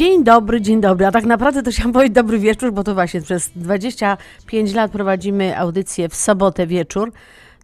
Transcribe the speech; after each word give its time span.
Dzień 0.00 0.24
dobry, 0.24 0.60
dzień 0.60 0.80
dobry. 0.80 1.06
A 1.06 1.12
tak 1.12 1.24
naprawdę 1.24 1.62
to 1.62 1.70
chciałam 1.70 1.92
powiedzieć 1.92 2.14
dobry 2.14 2.38
wieczór, 2.38 2.72
bo 2.72 2.84
to 2.84 2.94
właśnie 2.94 3.20
przez 3.20 3.50
25 3.56 4.74
lat 4.74 4.90
prowadzimy 4.90 5.58
audycję 5.58 6.08
w 6.08 6.14
sobotę 6.14 6.66
wieczór. 6.66 7.12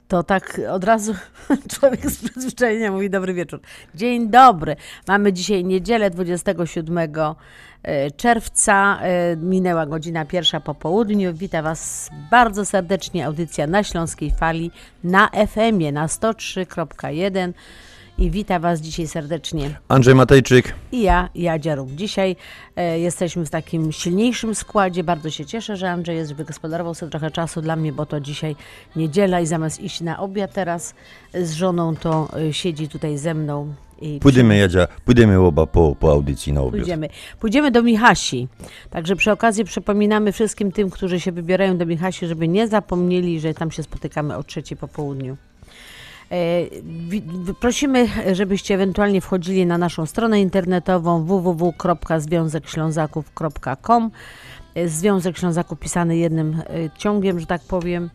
To 0.09 0.23
tak 0.23 0.61
od 0.71 0.85
razu 0.85 1.15
człowiek 1.79 2.11
z 2.11 2.31
przyzwyczajenia 2.31 2.93
mówi 2.93 3.11
dobry 3.11 3.35
wieczór. 3.35 3.61
Dzień 3.95 4.29
dobry. 4.29 4.77
Mamy 5.09 5.33
dzisiaj 5.33 5.65
niedzielę 5.65 6.11
27 6.11 6.99
e, 7.83 8.11
czerwca. 8.11 8.99
E, 9.03 9.37
Minęła 9.37 9.87
godzina 9.87 10.25
pierwsza 10.25 10.61
po 10.61 10.75
południu. 10.75 11.35
Witam 11.35 11.65
Was 11.65 12.11
bardzo 12.31 12.65
serdecznie. 12.65 13.27
Audycja 13.27 13.67
na 13.67 13.83
Śląskiej 13.83 14.31
Fali 14.31 14.71
na 15.05 15.29
FM-ie 15.29 15.93
na 15.93 16.07
103.1 16.07 17.53
i 18.19 18.31
witam 18.31 18.63
Was 18.63 18.81
dzisiaj 18.81 19.07
serdecznie 19.07 19.71
Andrzej 19.89 20.15
Matejczyk. 20.15 20.75
i 20.93 21.03
ja, 21.03 21.29
Jadzia 21.35 21.75
Rób. 21.75 21.91
Dzisiaj 21.91 22.37
e, 22.77 22.99
jesteśmy 22.99 23.47
w 23.47 23.51
takim 23.51 23.93
silniejszym 23.93 24.55
składzie. 24.55 25.05
Bardzo 25.05 25.31
się 25.31 25.47
cieszę, 25.47 25.77
że 25.77 25.91
Andrzej 25.91 26.17
jest, 26.17 26.35
wygospodarował 26.35 26.95
sobie 26.95 27.11
trochę 27.11 27.31
czasu 27.31 27.63
dla 27.63 27.77
mnie, 27.77 27.93
bo 27.93 28.07
to 28.07 28.21
dzisiaj 28.21 28.57
niedziela 28.97 29.41
i 29.41 29.47
zamiast 29.47 29.81
iść 29.81 30.01
na 30.01 30.19
obiad 30.19 30.53
teraz 30.53 30.95
z 31.35 31.53
żoną, 31.53 31.97
to 31.97 32.29
e, 32.49 32.53
siedzi 32.53 32.89
tutaj 32.89 33.19
ze 33.19 33.35
mną. 33.35 33.75
I 34.01 34.21
Pójdziemy, 34.21 34.57
Jadzia, 34.57 34.89
pójdziemy 35.05 35.41
oba 35.41 35.67
po, 35.67 35.97
po 36.01 36.11
audycji 36.13 36.53
na 36.53 36.61
obiad. 36.61 36.73
Pójdziemy. 36.73 37.09
Pójdziemy 37.41 37.71
do 37.71 37.83
Michasi. 37.83 38.49
Także 38.91 39.17
przy 39.17 39.33
okazji 39.33 39.65
przypominamy 39.65 40.33
wszystkim 40.33 40.73
tym, 40.73 40.91
którzy 40.91 41.21
się 41.21 41.33
wybierają 41.33 41.77
do 41.77 41.87
Michasi, 41.87 42.27
żeby 42.27 42.49
nie 42.49 42.69
zapomnieli, 42.69 43.41
że 43.41 43.55
tam 43.55 43.71
się 43.71 43.83
spotykamy 43.83 44.37
o 44.37 44.43
trzeciej 44.43 44.79
po 44.79 44.89
południu. 44.89 45.37
E, 46.31 46.67
Prosimy, 47.61 48.09
żebyście 48.33 48.75
ewentualnie 48.75 49.21
wchodzili 49.21 49.67
na 49.67 49.79
naszą 49.79 50.07
stronę 50.07 50.41
internetową 50.41 51.25
www.związekślązaków.com 51.25 54.11
E, 54.77 54.89
Związek 54.89 55.39
Ślązaków 55.39 55.79
pisany 55.79 56.17
jednym 56.17 56.61
e, 56.61 56.65
ciągiem, 56.99 57.41
że 57.41 57.47
tak 57.47 57.63
powiem, 57.63 58.11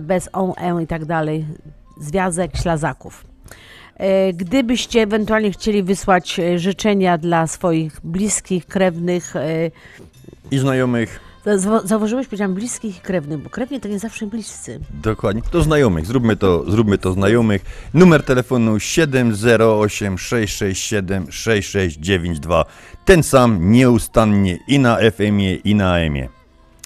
bez 0.00 0.28
on, 0.32 0.52
e 0.56 0.82
i 0.82 0.86
tak 0.86 1.04
dalej. 1.04 1.44
Związek 2.00 2.56
Ślazaków. 2.56 3.24
Gdybyście 4.34 5.02
ewentualnie 5.02 5.52
chcieli 5.52 5.82
wysłać 5.82 6.40
życzenia 6.56 7.18
dla 7.18 7.46
swoich 7.46 8.00
bliskich, 8.04 8.66
krewnych, 8.66 9.34
I 10.50 10.58
znajomych, 10.58 11.20
zauważyłeś, 11.84 12.26
powiedziałam 12.26 12.54
bliskich 12.54 12.96
i 12.98 13.00
krewnych, 13.00 13.38
bo 13.38 13.50
krewni 13.50 13.80
to 13.80 13.88
nie 13.88 13.98
zawsze 13.98 14.26
bliscy. 14.26 14.80
dokładnie, 14.90 15.42
to 15.50 15.62
znajomych, 15.62 16.06
zróbmy 16.06 16.36
to, 16.36 16.70
zróbmy 16.70 16.98
to 16.98 17.12
znajomych. 17.12 17.64
Numer 17.94 18.22
telefonu 18.22 18.80
708 18.80 20.18
667 20.18 21.32
6692. 21.32 22.64
Ten 23.04 23.22
sam 23.22 23.70
nieustannie 23.70 24.58
i 24.68 24.78
na 24.78 24.96
FM-ie 25.10 25.54
i 25.54 25.74
na 25.74 25.94
AM-ie. 25.94 26.28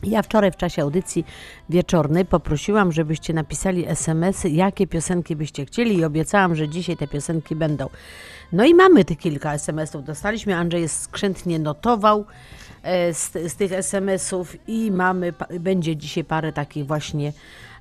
Ja 0.05 0.23
wczoraj 0.23 0.53
w 0.53 0.57
czasie 0.57 0.83
audycji 0.83 1.25
wieczornej 1.69 2.25
poprosiłam, 2.25 2.93
żebyście 2.93 3.35
napisali 3.35 3.87
SMS-y, 3.87 4.49
jakie 4.49 4.87
piosenki 4.87 5.37
byście 5.37 5.67
chcieli 5.67 5.97
i 5.97 6.05
obiecałam, 6.05 6.55
że 6.55 6.69
dzisiaj 6.69 6.97
te 6.97 7.09
piosenki 7.09 7.57
będą. 7.57 7.89
No 8.53 8.65
i 8.65 8.75
mamy 8.75 9.05
tych 9.05 9.19
kilka 9.19 9.55
SMS-ów. 9.55 10.05
Dostaliśmy, 10.05 10.57
Andrzej 10.57 10.89
skrzętnie 10.89 11.59
notował 11.59 12.25
z, 13.13 13.33
z 13.53 13.57
tych 13.57 13.73
SMS-ów 13.73 14.57
i 14.69 14.91
mamy, 14.91 15.33
będzie 15.61 15.97
dzisiaj 15.97 16.25
parę 16.25 16.53
takich 16.53 16.87
właśnie 16.87 17.33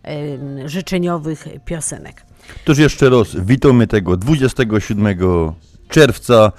em, 0.03 0.69
życzeniowych 0.69 1.47
piosenek. 1.65 2.25
Toż 2.65 2.77
jeszcze 2.77 3.09
raz 3.09 3.35
witamy 3.35 3.87
tego 3.87 4.17
27 4.17 5.17
czerwca 5.89 6.51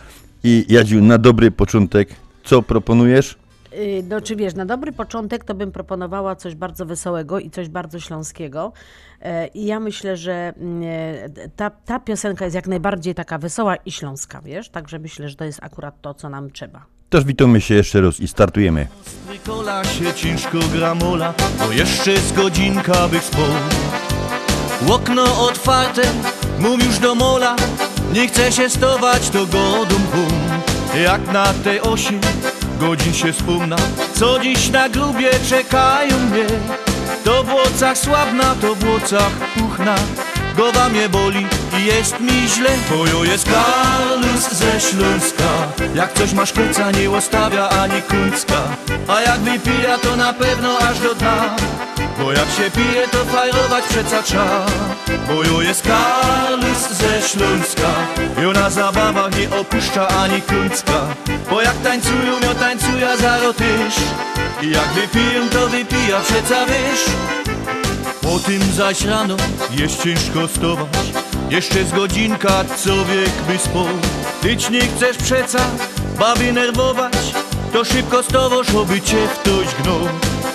i 0.44 0.64
Jadziu, 0.68 1.00
na 1.00 1.18
dobry 1.18 1.50
początek, 1.50 2.08
co 2.44 2.62
proponujesz? 2.62 3.38
Y, 3.72 4.04
No, 4.08 4.20
czy 4.20 4.36
wiesz, 4.36 4.54
na 4.54 4.66
dobry 4.66 4.92
początek 4.92 5.44
to 5.44 5.54
bym 5.54 5.72
proponowała 5.72 6.36
coś 6.36 6.54
bardzo 6.54 6.86
wesołego 6.86 7.38
i 7.38 7.50
coś 7.50 7.68
bardzo 7.68 8.00
śląskiego. 8.00 8.72
E, 9.20 9.46
I 9.46 9.64
ja 9.64 9.80
myślę, 9.80 10.16
że 10.16 10.52
mm, 10.56 10.82
e, 10.84 11.48
ta, 11.56 11.70
ta 11.70 12.00
piosenka 12.00 12.44
jest 12.44 12.54
jak 12.54 12.66
najbardziej 12.66 13.14
taka 13.14 13.38
wesoła 13.38 13.76
i 13.76 13.92
śląska, 13.92 14.40
wiesz? 14.40 14.68
Także 14.68 14.98
myślę, 14.98 15.28
że 15.28 15.36
to 15.36 15.44
jest 15.44 15.58
akurat 15.62 16.00
to, 16.00 16.14
co 16.14 16.28
nam 16.28 16.50
trzeba. 16.50 16.97
Toż 17.10 17.24
witamy 17.24 17.60
się 17.60 17.74
jeszcze 17.74 18.00
raz 18.00 18.20
i 18.20 18.28
startujemy. 18.28 18.88
Strykola 19.06 19.84
się 19.84 20.14
ciężko 20.14 20.58
gramola, 20.72 21.34
bo 21.58 21.72
jeszcze 21.72 22.16
z 22.16 22.32
godzinka 22.32 23.08
bych 23.08 23.24
spał. 23.24 23.42
Okno 24.88 25.46
otwarte, 25.46 26.02
mów 26.58 26.84
już 26.84 26.98
do 26.98 27.14
mola, 27.14 27.56
nie 28.12 28.28
chce 28.28 28.52
się 28.52 28.70
stować 28.70 29.30
to 29.30 29.46
godum 29.46 30.02
hum. 30.12 30.60
Jak 31.02 31.32
na 31.32 31.52
tej 31.52 31.80
osi 31.80 32.18
godzin 32.80 33.12
się 33.12 33.32
wspomna, 33.32 33.76
co 34.14 34.38
dziś 34.38 34.70
na 34.70 34.88
grubie 34.88 35.30
czekają 35.48 36.18
mnie. 36.18 36.46
To 37.24 37.44
w 37.44 37.46
włocach 37.46 37.98
sławna, 37.98 38.54
to 38.60 38.74
w 38.74 38.84
włocach 38.84 39.32
puchna, 39.54 39.94
głowa 40.58 40.88
mnie 40.88 41.08
boli 41.08 41.46
i 41.78 41.84
jest 41.84 42.20
mi 42.20 42.48
źle. 42.48 42.70
Bojo 42.90 43.24
jest 43.24 43.44
Karlus 43.44 44.52
ze 44.52 44.80
Śląska, 44.80 45.50
jak 45.94 46.12
coś 46.12 46.32
masz 46.32 46.52
kieca 46.52 46.90
nie 46.90 47.10
ostawia 47.10 47.68
ani 47.68 48.02
kuncka. 48.02 48.62
A 49.08 49.20
jak 49.20 49.40
wypija 49.40 49.98
to 49.98 50.16
na 50.16 50.32
pewno 50.32 50.78
aż 50.78 50.98
do 50.98 51.14
dna, 51.14 51.56
bo 52.18 52.32
jak 52.32 52.48
się 52.56 52.70
pije 52.70 53.08
to 53.08 53.24
fajrować 53.24 53.84
przeca 53.84 54.22
trza. 54.22 54.66
Bojo 55.28 55.62
jest 55.62 55.82
Karlus 55.82 56.90
ze 56.90 57.28
Śląska, 57.28 57.90
i 58.42 58.46
ona 58.46 58.70
zabawach 58.70 59.38
nie 59.38 59.56
opuszcza 59.60 60.08
ani 60.08 60.42
kuncka. 60.42 61.00
Bo 61.50 61.62
jak 61.62 61.76
tańcują, 61.82 62.32
ja 62.42 62.54
tańcuja 62.54 63.16
za 63.16 63.38
tyż. 63.52 63.94
I 64.62 64.70
jak 64.70 64.88
wypiją, 64.88 65.48
to 65.48 65.66
wypija 65.66 66.20
przeca 66.20 66.66
wiesz. 66.66 67.04
Po 68.28 68.38
tym 68.38 68.72
zaś 68.72 69.04
rano 69.04 69.36
jest 69.70 70.02
ciężko 70.02 70.48
stować 70.48 71.12
Jeszcze 71.50 71.84
z 71.84 71.92
godzinka 71.92 72.64
co 72.76 72.90
wiek 73.04 73.32
by 73.48 73.58
spał. 73.58 73.86
Tyć 74.42 74.70
nie 74.70 74.80
chcesz 74.80 75.16
przeca 75.16 75.58
baby 76.18 76.52
nerwować? 76.52 77.12
To 77.72 77.84
szybko 77.84 78.22
stowoż, 78.22 78.74
oby 78.74 79.00
cię 79.00 79.28
ktoś 79.34 79.66
gnął. 79.82 80.00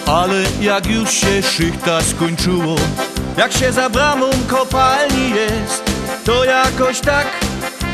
Ale 0.05 0.43
jak 0.61 0.87
już 0.87 1.11
się 1.11 1.43
szychta 1.43 2.01
skończyło 2.01 2.75
Jak 3.37 3.53
się 3.53 3.71
za 3.71 3.89
bramą 3.89 4.29
kopalni 4.47 5.29
jest 5.29 5.83
To 6.25 6.45
jakoś 6.45 6.99
tak 6.99 7.27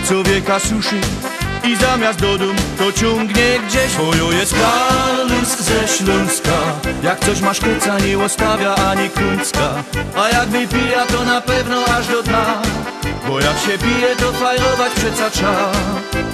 co 0.04 0.24
wieka 0.24 0.60
suszy 0.60 1.02
i 1.64 1.76
zamiast 1.76 2.20
do 2.20 2.38
dum 2.38 2.56
to 2.78 2.92
ciągnie 2.92 3.60
gdzieś. 3.68 3.96
Bojo 3.98 4.32
jest 4.32 4.54
Karlus 4.54 5.60
ze 5.60 5.88
Śląska. 5.88 6.58
Jak 7.04 7.20
coś 7.20 7.42
masz 7.42 7.60
kieca 7.60 8.00
nie 8.00 8.20
ostawia 8.20 8.76
ani 8.76 9.10
kuncka 9.10 9.84
A 10.18 10.30
jak 10.30 10.50
wypija 10.50 11.06
to 11.06 11.26
na 11.26 11.42
pewno 11.42 11.86
aż 11.86 12.08
do 12.08 12.24
dna. 12.24 12.62
Bo 13.28 13.40
jak 13.40 13.60
się 13.60 13.78
pije 13.78 14.16
to 14.16 14.32
fajrować 14.32 14.94
przeca 14.94 15.30
trza. 15.30 15.72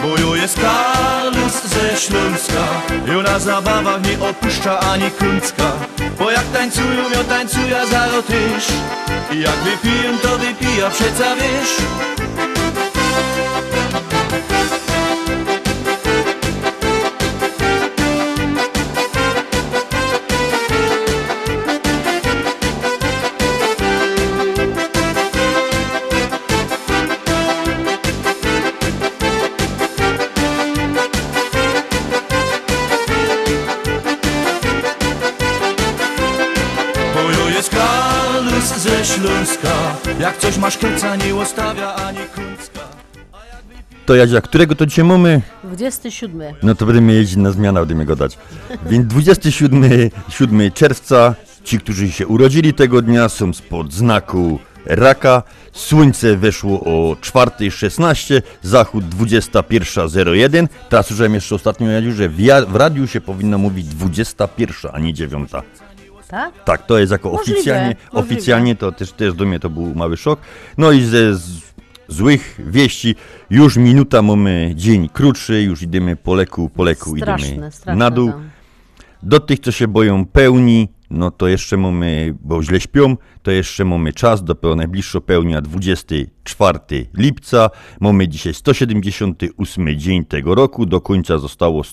Bojo 0.03 0.35
jest 0.35 0.59
Karlus 0.59 1.63
ze 1.63 1.97
Śląska. 1.97 2.65
I 3.07 3.23
na 3.23 3.39
zabawach 3.39 4.01
nie 4.01 4.29
opuszcza 4.29 4.79
ani 4.79 5.11
kuncka 5.11 5.71
Bo 6.19 6.31
jak 6.31 6.45
tańcują, 6.53 7.09
ja 7.13 7.23
tańcuja 7.23 7.85
za 7.85 8.07
rotysz. 8.07 8.67
I 9.31 9.39
jak 9.39 9.55
wypiją 9.55 10.17
to 10.17 10.37
wypija 10.37 10.89
przeca 10.89 11.35
wiesz 11.35 11.75
Śląska 39.25 39.97
Jak 40.19 40.37
coś 40.37 40.57
masz 40.57 40.77
kieca 40.77 41.15
nie 41.15 41.35
ostawia 41.35 41.95
ani 41.95 42.17
kuncka 42.17 42.79
To 44.05 44.15
Jadzia, 44.15 44.41
którego 44.41 44.75
to 44.75 44.85
dzisiaj 44.85 45.05
mamy? 45.05 45.41
27. 45.63 46.55
No 46.63 46.75
to 46.75 46.85
będziemy 46.85 47.13
jeździć 47.13 47.37
na 47.37 47.51
zmianę, 47.51 47.79
będziemy 47.79 48.05
go 48.05 48.15
dać. 48.15 48.37
Więc 48.85 49.07
27 49.07 49.83
7 50.29 50.71
czerwca, 50.71 51.35
ci, 51.63 51.79
którzy 51.79 52.11
się 52.11 52.27
urodzili 52.27 52.73
tego 52.73 53.01
dnia, 53.01 53.29
są 53.29 53.53
spod 53.53 53.93
znaku 53.93 54.59
raka. 54.85 55.43
Słońce 55.73 56.37
weszło 56.37 56.79
o 56.79 57.15
4.16, 57.21 58.41
zachód 58.61 59.05
21.01. 59.05 60.67
Teraz 60.89 61.05
słyszałem 61.05 61.33
jeszcze 61.33 61.55
ostatnio, 61.55 61.87
Jadziu, 61.87 62.11
że 62.11 62.29
w 62.67 62.75
radiu 62.75 63.07
się 63.07 63.21
powinno 63.21 63.57
mówić 63.57 63.85
21, 63.85 64.91
a 64.93 64.99
nie 64.99 65.13
9. 65.13 65.51
Tak? 66.27 66.63
Tak, 66.63 66.85
to 66.85 66.97
jest 66.99 67.11
jako 67.11 67.31
Możliwe, 67.31 67.53
oficjalnie, 67.59 67.95
możliwe. 68.13 68.33
oficjalnie 68.35 68.75
to 68.75 68.91
też, 68.91 69.11
też 69.11 69.33
do 69.33 69.45
mnie 69.45 69.59
to 69.59 69.69
był 69.69 69.95
mały 69.95 70.17
szok. 70.17 70.39
No 70.77 70.91
i 70.91 71.01
ze 71.01 71.35
z, 71.35 71.73
złych 72.07 72.59
wieści, 72.67 73.15
już 73.49 73.77
minuta 73.77 74.21
mamy 74.21 74.71
dzień 74.75 75.09
krótszy, 75.09 75.61
już 75.61 75.81
idziemy 75.81 76.15
po 76.15 76.35
leku, 76.35 76.69
po 76.69 76.83
leku 76.83 77.17
Straszne, 77.17 77.47
idziemy 77.47 77.71
straszne. 77.71 77.99
na 77.99 78.11
dół. 78.11 78.31
to. 78.31 78.39
Do 79.23 79.39
tych, 79.39 79.59
co 79.59 79.71
się 79.71 79.87
boją 79.87 80.25
pełni, 80.25 80.89
no 81.09 81.31
to 81.31 81.47
jeszcze 81.47 81.77
mamy, 81.77 82.35
bo 82.41 82.63
źle 82.63 82.79
śpią, 82.79 83.17
to 83.43 83.51
jeszcze 83.51 83.85
mamy 83.85 84.13
czas 84.13 84.43
do 84.43 84.75
najbliższego 84.75 85.21
pełnia 85.21 85.61
24 85.61 86.79
lipca. 87.13 87.69
Mamy 87.99 88.27
dzisiaj 88.27 88.53
178 88.53 89.99
dzień 89.99 90.25
tego 90.25 90.55
roku, 90.55 90.85
do 90.85 91.01
końca 91.01 91.37
zostało 91.37 91.83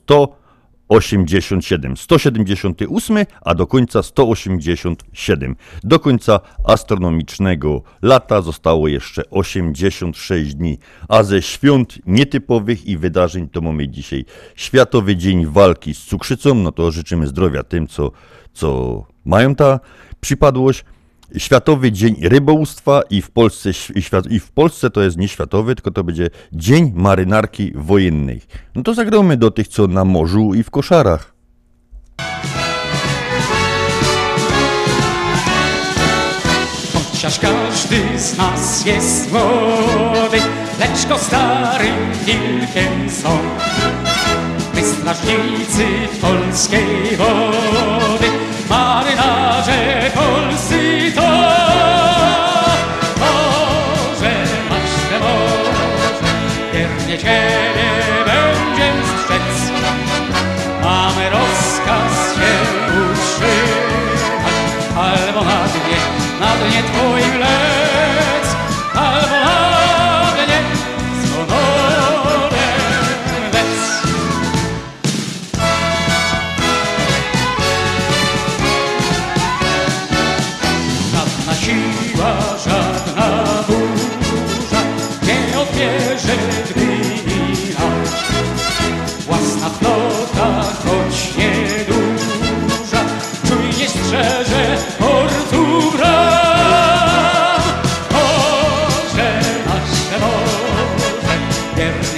187. 1.00 1.96
178, 1.96 3.26
a 3.42 3.54
do 3.54 3.66
końca 3.66 4.02
187. 4.02 5.56
Do 5.84 6.00
końca 6.00 6.40
astronomicznego 6.64 7.82
lata 8.02 8.42
zostało 8.42 8.88
jeszcze 8.88 9.30
86 9.30 10.54
dni. 10.54 10.78
A 11.08 11.22
ze 11.22 11.42
świąt 11.42 11.98
nietypowych 12.06 12.86
i 12.86 12.96
wydarzeń 12.96 13.48
to 13.48 13.60
mamy 13.60 13.88
dzisiaj 13.88 14.24
Światowy 14.56 15.16
Dzień 15.16 15.46
Walki 15.46 15.94
z 15.94 16.04
Cukrzycą. 16.04 16.54
No 16.54 16.72
to 16.72 16.90
życzymy 16.90 17.26
zdrowia 17.26 17.62
tym, 17.62 17.86
co, 17.86 18.10
co 18.52 19.06
mają 19.24 19.54
ta 19.54 19.80
przypadłość. 20.20 20.84
Światowy 21.36 21.92
Dzień 21.92 22.16
Rybołówstwa 22.22 23.02
i 23.10 23.22
w, 23.22 23.30
Polsce, 23.30 23.70
i, 24.30 24.40
w 24.40 24.50
Polsce 24.50 24.90
to 24.90 25.02
jest 25.02 25.16
nie 25.16 25.28
światowy, 25.28 25.74
tylko 25.74 25.90
to 25.90 26.04
będzie 26.04 26.30
Dzień 26.52 26.92
Marynarki 26.94 27.72
Wojennej. 27.74 28.40
No 28.74 28.82
to 28.82 28.94
zagramy 28.94 29.36
do 29.36 29.50
tych, 29.50 29.68
co 29.68 29.86
na 29.86 30.04
morzu 30.04 30.54
i 30.54 30.62
w 30.62 30.70
koszarach. 30.70 31.32
Chociaż 37.22 37.38
każdy 37.38 38.18
z 38.18 38.38
nas 38.38 38.86
jest 38.86 39.32
młody, 39.32 40.38
lecz 40.80 41.06
go 41.08 41.18
starym 41.18 42.12
wilkiem 42.26 43.10
są. 43.10 43.38
My 44.74 44.82
strażnicy 44.82 45.86
polskiej 46.20 47.16
wody, 47.16 48.26
marynarze 48.70 50.10
polscy 50.14 51.12
to. 51.14 51.21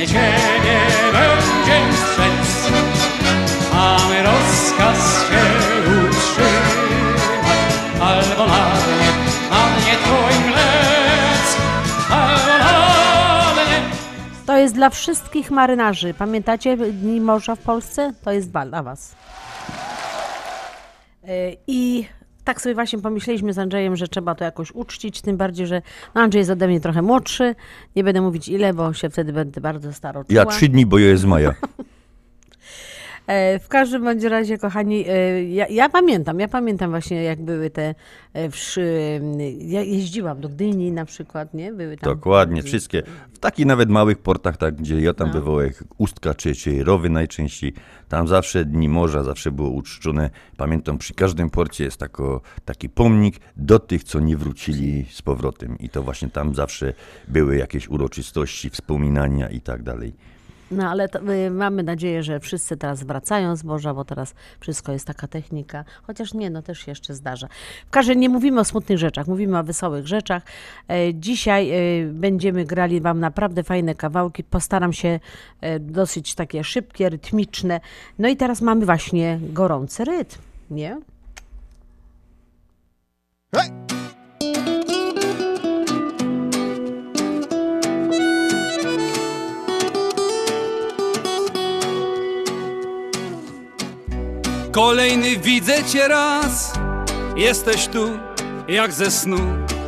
Ciebie 0.06 0.80
strzec. 1.92 2.70
Mamy 3.74 4.22
rozkaz 4.22 5.28
się 5.28 5.42
utrzymać, 6.08 7.58
albo 8.00 8.46
na 8.46 8.70
dnie, 8.70 9.10
na 9.50 9.80
dnie 9.80 9.96
Twoim 10.04 10.50
lec, 10.50 11.56
albo 12.10 12.64
na 13.56 13.64
dnie 13.64 13.80
To 14.46 14.56
jest 14.56 14.74
dla 14.74 14.90
wszystkich 14.90 15.50
marynarzy. 15.50 16.14
Pamiętacie 16.14 16.76
Dni 16.76 17.20
Morza 17.20 17.54
w 17.54 17.60
Polsce? 17.60 18.12
To 18.24 18.32
jest 18.32 18.50
bal 18.50 18.68
dla 18.68 18.82
Was. 18.82 19.14
Yy, 21.22 21.56
I 21.66 22.08
tak 22.44 22.60
sobie 22.60 22.74
właśnie 22.74 22.98
pomyśleliśmy 22.98 23.52
z 23.52 23.58
Andrzejem, 23.58 23.96
że 23.96 24.08
trzeba 24.08 24.34
to 24.34 24.44
jakoś 24.44 24.72
uczcić, 24.72 25.20
tym 25.20 25.36
bardziej, 25.36 25.66
że 25.66 25.82
no 26.14 26.20
Andrzej 26.20 26.38
jest 26.38 26.50
ode 26.50 26.68
mnie 26.68 26.80
trochę 26.80 27.02
młodszy. 27.02 27.54
Nie 27.96 28.04
będę 28.04 28.20
mówić 28.20 28.48
ile, 28.48 28.74
bo 28.74 28.92
się 28.92 29.10
wtedy 29.10 29.32
będę 29.32 29.60
bardzo 29.60 29.92
staro 29.92 30.24
czuła. 30.24 30.40
Ja 30.40 30.46
trzy 30.46 30.68
dni, 30.68 30.86
bo 30.86 30.98
jest 30.98 31.24
maja. 31.24 31.54
E, 33.26 33.58
W 33.58 33.68
każdym 33.68 34.04
bądź 34.04 34.22
razie, 34.24 34.58
kochani, 34.58 35.04
e, 35.08 35.44
ja, 35.44 35.66
ja 35.66 35.88
pamiętam, 35.88 36.40
ja 36.40 36.48
pamiętam 36.48 36.90
właśnie, 36.90 37.22
jak 37.22 37.42
były 37.42 37.70
te 37.70 37.94
e, 38.32 38.50
wszy, 38.50 39.20
ja 39.58 39.82
jeździłam 39.82 40.40
do 40.40 40.48
Gdyni 40.48 40.92
na 40.92 41.04
przykład, 41.04 41.54
nie? 41.54 41.72
Były 41.72 41.96
tam. 41.96 42.14
Dokładnie, 42.14 42.62
wszystkie. 42.62 43.02
W 43.32 43.38
takich 43.38 43.66
nawet 43.66 43.90
małych 43.90 44.18
portach, 44.18 44.56
tak, 44.56 44.74
gdzie 44.74 45.00
ja 45.00 45.14
tam 45.14 45.32
bywał, 45.32 45.60
jak 45.60 45.84
Ustka 45.98 46.34
czy, 46.34 46.54
czy 46.54 46.84
Rowy 46.84 47.10
najczęściej, 47.10 47.72
tam 48.08 48.28
zawsze 48.28 48.64
dni 48.64 48.88
morza, 48.88 49.22
zawsze 49.22 49.52
było 49.52 49.70
uczczone. 49.70 50.30
Pamiętam, 50.56 50.98
przy 50.98 51.14
każdym 51.14 51.50
porcie 51.50 51.84
jest 51.84 51.96
tako, 51.96 52.40
taki 52.64 52.88
pomnik 52.88 53.40
do 53.56 53.78
tych, 53.78 54.04
co 54.04 54.20
nie 54.20 54.36
wrócili 54.36 55.06
z 55.10 55.22
powrotem. 55.22 55.78
I 55.78 55.88
to 55.88 56.02
właśnie 56.02 56.30
tam 56.30 56.54
zawsze 56.54 56.92
były 57.28 57.56
jakieś 57.56 57.88
uroczystości, 57.88 58.70
wspominania 58.70 59.48
i 59.50 59.60
tak 59.60 59.82
dalej. 59.82 60.14
No 60.76 60.90
ale 60.90 61.08
to, 61.08 61.32
y, 61.32 61.50
mamy 61.50 61.82
nadzieję, 61.82 62.22
że 62.22 62.40
wszyscy 62.40 62.76
teraz 62.76 63.04
wracają 63.04 63.54
morza, 63.64 63.94
bo 63.94 64.04
teraz 64.04 64.34
wszystko 64.60 64.92
jest 64.92 65.06
taka 65.06 65.28
technika. 65.28 65.84
Chociaż 66.02 66.34
nie, 66.34 66.50
no 66.50 66.62
też 66.62 66.78
się 66.78 66.90
jeszcze 66.90 67.14
zdarza. 67.14 67.48
W 67.86 67.90
każdym 67.90 68.20
nie 68.20 68.28
mówimy 68.28 68.60
o 68.60 68.64
smutnych 68.64 68.98
rzeczach, 68.98 69.26
mówimy 69.26 69.58
o 69.58 69.64
wesołych 69.64 70.06
rzeczach. 70.06 70.42
E, 70.88 71.14
Dzisiaj 71.14 71.70
e, 71.70 72.06
będziemy 72.06 72.64
grali 72.64 73.00
Wam 73.00 73.20
naprawdę 73.20 73.62
fajne 73.62 73.94
kawałki. 73.94 74.44
Postaram 74.44 74.92
się 74.92 75.20
e, 75.60 75.80
dosyć 75.80 76.34
takie 76.34 76.64
szybkie, 76.64 77.08
rytmiczne. 77.08 77.80
No 78.18 78.28
i 78.28 78.36
teraz 78.36 78.62
mamy 78.62 78.84
właśnie 78.84 79.38
gorący 79.42 80.04
rytm, 80.04 80.38
nie? 80.70 81.00
Kolejny 94.74 95.36
widzę 95.36 95.84
cię 95.84 96.08
raz. 96.08 96.72
Jesteś 97.36 97.86
tu 97.86 98.18
jak 98.68 98.92
ze 98.92 99.10
snu. 99.10 99.38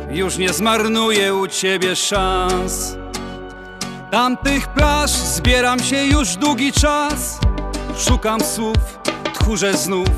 Już 0.09 0.37
nie 0.37 0.53
zmarnuję 0.53 1.35
u 1.35 1.47
ciebie 1.47 1.95
szans. 1.95 2.97
Tamtych 4.11 4.67
plaż 4.67 5.11
zbieram 5.11 5.79
się 5.79 6.05
już 6.05 6.35
długi 6.35 6.73
czas. 6.73 7.39
Szukam 7.97 8.41
słów, 8.41 8.99
tchórze 9.33 9.73
znów. 9.73 10.09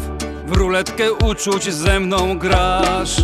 W 0.46 0.52
ruletkę 0.52 1.14
uczuć 1.14 1.74
ze 1.74 2.00
mną 2.00 2.38
grasz. 2.38 3.16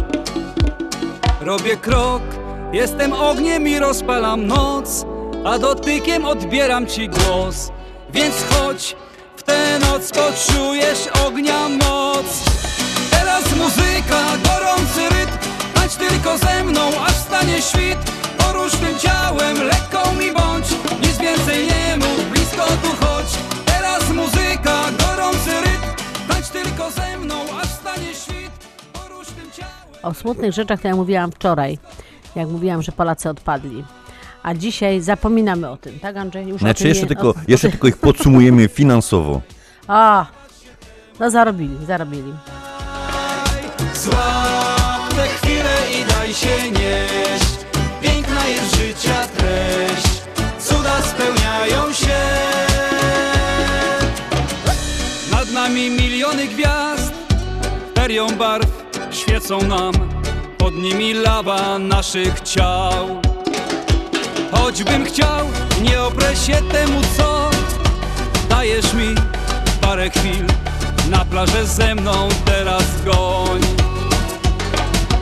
Robię 1.42 1.78
krok, 1.78 2.22
jestem 2.72 3.14
ogniem 3.14 3.68
i 3.68 3.80
rozpalam 3.80 4.48
noc. 4.48 5.06
A 5.46 5.60
dotykiem 5.60 6.26
odbieram 6.26 6.88
ci 6.88 7.10
głos. 7.10 7.72
Więc 8.14 8.36
chodź, 8.50 8.96
tę 9.46 9.80
noc 9.80 10.12
poczujesz 10.12 11.08
ognia 11.28 11.70
moc. 11.70 12.26
Teraz 13.12 13.56
muzyka, 13.56 14.22
gorący 14.44 15.10
rytm 15.10 15.38
Tańcz 15.74 15.96
tylko 15.96 16.38
ze 16.38 16.64
mną, 16.64 16.82
aż 17.06 17.16
stanie 17.16 17.62
świt. 17.62 17.98
Porusz 18.38 18.72
tym 18.72 19.00
ciałem, 19.00 19.58
lekko 19.64 20.14
mi 20.14 20.32
bądź 20.32 20.66
Nic 21.02 21.18
więcej 21.18 21.68
nie 21.68 21.98
mów, 21.98 22.30
blisko 22.32 22.66
tu 22.66 23.06
chodź. 23.06 23.28
Teraz 23.66 24.10
muzyka, 24.10 24.84
gorący 25.00 25.52
rytm 25.62 26.04
Tańcz 26.28 26.48
tylko 26.48 26.92
ze 26.92 27.18
mną, 27.18 27.36
aż 27.62 27.68
stanie 27.68 28.14
świt. 28.14 28.52
Porusz 28.94 29.28
tym 29.28 29.52
ciałem 29.52 29.74
O 30.04 30.14
smutnych 30.14 30.54
rzeczach 30.54 30.82
to 30.82 30.88
ja 30.88 30.96
mówiłam 30.96 31.32
wczoraj, 31.32 31.78
jak 32.36 32.48
mówiłam, 32.48 32.82
że 32.82 32.92
Polacy 32.92 33.30
odpadli. 33.30 33.84
A 34.46 34.54
dzisiaj 34.54 35.02
zapominamy 35.02 35.70
o 35.70 35.78
tym, 35.78 36.00
tak 36.00 36.18
Andrzej? 36.18 36.48
Już 36.48 36.62
Znaczy 36.62 36.88
jeszcze 36.88 37.02
nie- 37.04 37.08
tylko, 37.08 37.30
o- 37.30 37.34
jeszcze 37.48 37.70
tylko 37.70 37.88
ich 37.88 37.98
podsumujemy 37.98 38.68
finansowo. 38.80 39.42
A, 39.88 40.26
no 41.20 41.32
zarobili, 41.32 41.86
zarobili. 41.86 42.34
Złap 43.94 45.14
tę 45.16 45.28
chwilę 45.28 45.76
i 46.02 46.06
daj 46.14 46.34
się 46.34 46.72
nieść 46.72 47.56
Piękna 48.02 48.48
jest 48.48 48.76
życia 48.76 49.28
treść 49.38 50.22
Cuda 50.60 51.02
spełniają 51.02 51.94
się 51.94 52.18
Nad 55.32 55.52
nami 55.52 55.90
miliony 55.90 56.48
gwiazd 56.48 57.14
Ferią 57.96 58.28
barw 58.38 58.68
świecą 59.12 59.62
nam 59.62 59.94
Pod 60.58 60.76
nimi 60.76 61.14
lawa 61.14 61.80
naszych 61.80 62.40
ciał 62.42 63.22
Choćbym 64.52 65.06
chciał, 65.06 65.46
nie 65.82 66.02
oprę 66.02 66.36
się 66.36 66.54
temu 66.54 67.02
co 67.18 67.50
Dajesz 68.50 68.94
mi. 68.94 69.16
Parę 69.82 70.10
chwil 70.10 70.46
Na 71.10 71.26
plażę 71.26 71.66
ze 71.66 71.96
mną 71.96 72.30
teraz 72.46 72.84
goń. 73.06 73.62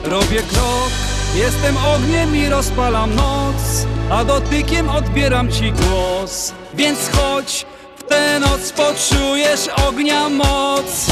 Robię 0.03 0.41
krok, 0.41 0.91
jestem 1.35 1.77
ogniem 1.77 2.35
i 2.35 2.49
rozpalam 2.49 3.15
noc 3.15 3.85
A 4.09 4.23
dotykiem 4.23 4.89
odbieram 4.89 5.51
ci 5.51 5.71
głos. 5.71 6.53
Więc 6.73 6.99
chodź, 7.15 7.65
w 7.97 8.03
tę 8.03 8.39
noc 8.39 8.71
poczujesz 8.71 9.67
ognia 9.87 10.29
moc. 10.29 11.05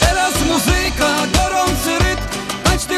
Teraz 0.00 0.34
muzyka, 0.46 1.16
gorący 1.34 1.99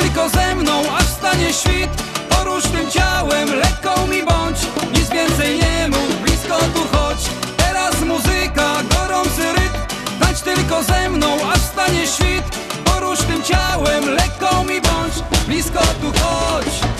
tylko 0.00 0.28
ze 0.28 0.54
mną, 0.54 0.82
aż 0.96 1.04
stanie 1.04 1.52
świt. 1.52 1.90
Porusz 2.28 2.64
tym 2.64 2.90
ciałem, 2.90 3.48
lekką 3.54 4.06
mi 4.06 4.22
bądź. 4.22 4.58
Nic 4.94 5.10
więcej 5.10 5.58
nie 5.58 5.88
mów, 5.88 6.22
blisko 6.22 6.58
tu 6.74 6.96
chodź. 6.96 7.18
Teraz 7.56 8.00
muzyka, 8.00 8.82
gorący 8.94 9.52
rytm. 9.52 9.78
Tańcz 10.20 10.40
tylko 10.40 10.82
ze 10.82 11.10
mną, 11.10 11.28
aż 11.52 11.60
stanie 11.60 12.06
świt. 12.06 12.44
Porusz 12.84 13.18
tym 13.18 13.42
ciałem, 13.42 14.08
lekką 14.08 14.64
mi 14.64 14.80
bądź. 14.80 15.14
Blisko 15.46 15.80
tu 15.80 16.12
chodź 16.20 16.91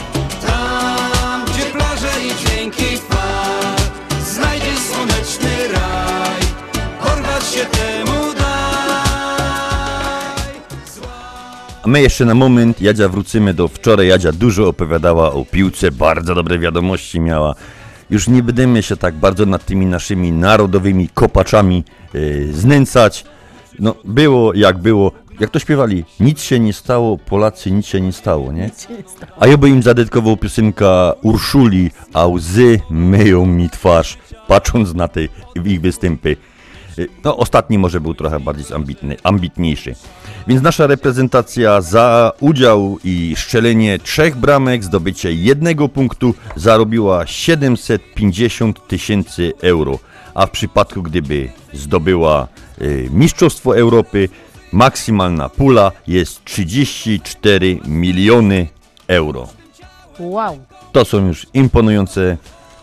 A 11.83 11.89
my 11.89 12.03
jeszcze 12.03 12.25
na 12.25 12.35
moment, 12.35 12.81
Jadzia, 12.81 13.09
wrócimy 13.09 13.55
do 13.55 13.69
wczoraj. 13.69 14.09
Jadzia 14.09 14.33
dużo 14.33 14.69
opowiadała 14.69 15.33
o 15.33 15.45
piłce, 15.45 15.91
bardzo 15.91 16.35
dobre 16.35 16.59
wiadomości 16.59 17.21
miała. 17.21 17.55
Już 18.11 18.29
nie 18.29 18.43
będziemy 18.43 18.83
się 18.83 18.97
tak 18.97 19.15
bardzo 19.15 19.47
nad 19.47 19.65
tymi 19.65 19.87
naszymi 19.87 20.33
narodowymi 20.33 21.09
kopaczami 21.15 21.85
e, 22.15 22.53
znęcać. 22.53 23.25
No, 23.79 23.95
było 24.05 24.55
jak 24.55 24.79
było. 24.79 25.13
Jak 25.41 25.51
to 25.51 25.59
śpiewali, 25.59 26.05
nic 26.21 26.43
się 26.43 26.61
nie 26.61 26.73
stało, 26.73 27.19
Polacy, 27.19 27.71
nic 27.71 27.87
się 27.87 28.01
nie 28.01 28.13
stało, 28.13 28.53
nie? 28.53 28.71
A 29.41 29.47
ja 29.47 29.57
by 29.57 29.69
im 29.69 29.83
zadedykował 29.83 30.37
piosenka 30.37 31.13
Urszuli, 31.23 31.91
a 32.13 32.27
łzy 32.27 32.81
myją 32.91 33.47
mi 33.47 33.71
twarz, 33.71 34.19
patrząc 34.49 34.95
na 34.95 35.09
te 35.09 35.21
ich 35.65 35.81
występy. 35.81 36.37
No, 37.25 37.37
ostatni 37.37 37.79
może 37.79 38.01
był 38.01 38.15
trochę 38.15 38.41
bardziej 38.41 38.77
ambitny, 38.77 39.17
ambitniejszy. 39.23 39.95
Więc 40.47 40.63
nasza 40.63 40.87
reprezentacja 40.87 41.81
za 41.81 42.33
udział 42.41 42.99
i 43.05 43.35
strzelenie 43.37 43.99
trzech 43.99 44.37
bramek, 44.37 44.85
zdobycie 44.85 45.33
jednego 45.33 45.89
punktu 45.89 46.35
zarobiła 46.57 47.27
750 47.27 48.89
tysięcy 48.89 49.53
euro. 49.61 49.99
A 50.35 50.47
w 50.47 50.51
przypadku 50.51 51.03
gdyby 51.03 51.49
zdobyła 51.73 52.49
y, 52.83 53.09
Mistrzostwo 53.13 53.77
Europy, 53.77 54.29
maksymalna 54.73 55.49
pula 55.49 55.93
jest 56.07 56.45
34 56.45 57.79
miliony 57.87 58.67
euro. 59.09 59.49
Wow. 60.19 60.59
To 60.93 61.05
są 61.05 61.27
już 61.27 61.47
imponujące 61.55 62.37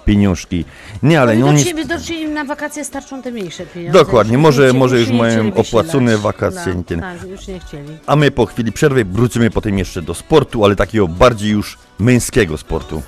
pieniążki. 0.10 0.66
Nie, 1.04 1.22
ale 1.22 1.36
No 1.36 1.52
i 1.52 1.54
nie, 1.54 1.60
do 1.60 1.66
ciebie, 1.66 1.86
do 1.86 2.02
ciebie 2.02 2.28
na 2.28 2.44
wakacje 2.46 2.86
starczą 2.86 3.22
te 3.22 3.32
mniejsze 3.32 3.66
pieniądze. 3.66 4.00
Dokładnie, 4.00 4.34
Już 4.34 4.42
może- 4.44 4.74
może 4.74 5.00
już 5.00 5.10
mają 5.10 5.54
opłacone 5.54 6.18
wakacje 6.18 6.74
No, 6.76 6.84
ten. 6.84 7.00
Tak, 7.00 7.24
już 7.30 7.48
nie 7.48 7.60
chcieli. 7.60 7.98
A 8.06 8.16
my 8.16 8.32
po 8.32 8.46
chwili 8.46 8.72
przerwy 8.72 9.06
wrócimy 9.06 9.50
potem 9.50 9.78
jeszcze 9.78 10.02
do 10.02 10.14
sportu, 10.14 10.66
ale 10.66 10.76
takiego 10.76 11.08
bardziej 11.08 11.52
już 11.52 11.78
męskiego 12.00 12.58
sportu. 12.58 13.02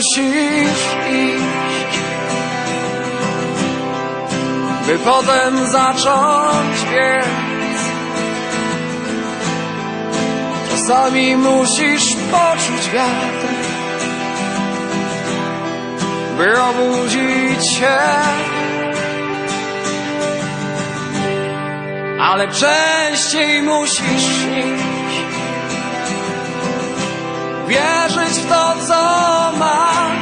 Musisz 0.00 0.84
iść, 1.10 1.98
by 4.86 4.98
potem 4.98 5.66
zacząć 5.66 6.84
biec. 6.92 7.80
Czasami 10.70 11.36
musisz 11.36 12.16
poczuć 12.30 12.90
wiatr, 12.92 13.46
by 16.38 16.62
obudzić 16.62 17.70
się. 17.70 17.98
Ale 22.20 22.48
częściej 22.48 23.62
musisz 23.62 24.22
śnić 24.22 24.89
wierzyć 27.70 28.34
w 28.38 28.48
to, 28.48 28.74
co 28.88 29.02
masz. 29.58 30.20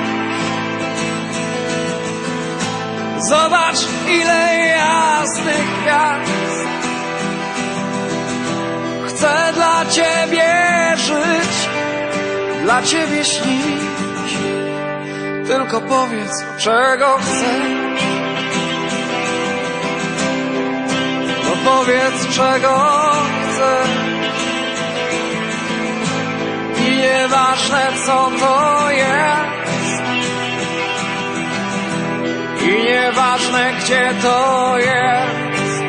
Zobacz, 3.18 3.76
ile 4.08 4.66
jasnych 4.76 5.66
gwiazd. 5.80 6.68
Chcę 9.06 9.52
dla 9.54 9.86
ciebie 9.86 10.54
żyć, 10.96 11.68
dla 12.62 12.82
ciebie 12.82 13.24
śnić. 13.24 13.82
Tylko 15.46 15.80
powiedz, 15.80 16.44
czego 16.58 17.18
chcesz. 17.18 18.02
No 21.44 21.70
powiedz, 21.70 22.36
czego 22.36 22.78
chcesz 23.52 24.07
nieważne 27.08 27.86
co 28.06 28.30
to 28.40 28.90
jest 28.90 30.02
i 32.62 32.82
nieważne 32.82 33.72
gdzie 33.80 34.14
to 34.22 34.74
jest. 34.78 35.82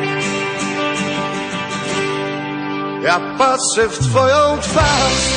Ja 3.02 3.20
patrzę 3.38 3.88
w 3.88 3.98
twoją 3.98 4.58
twarz, 4.60 5.28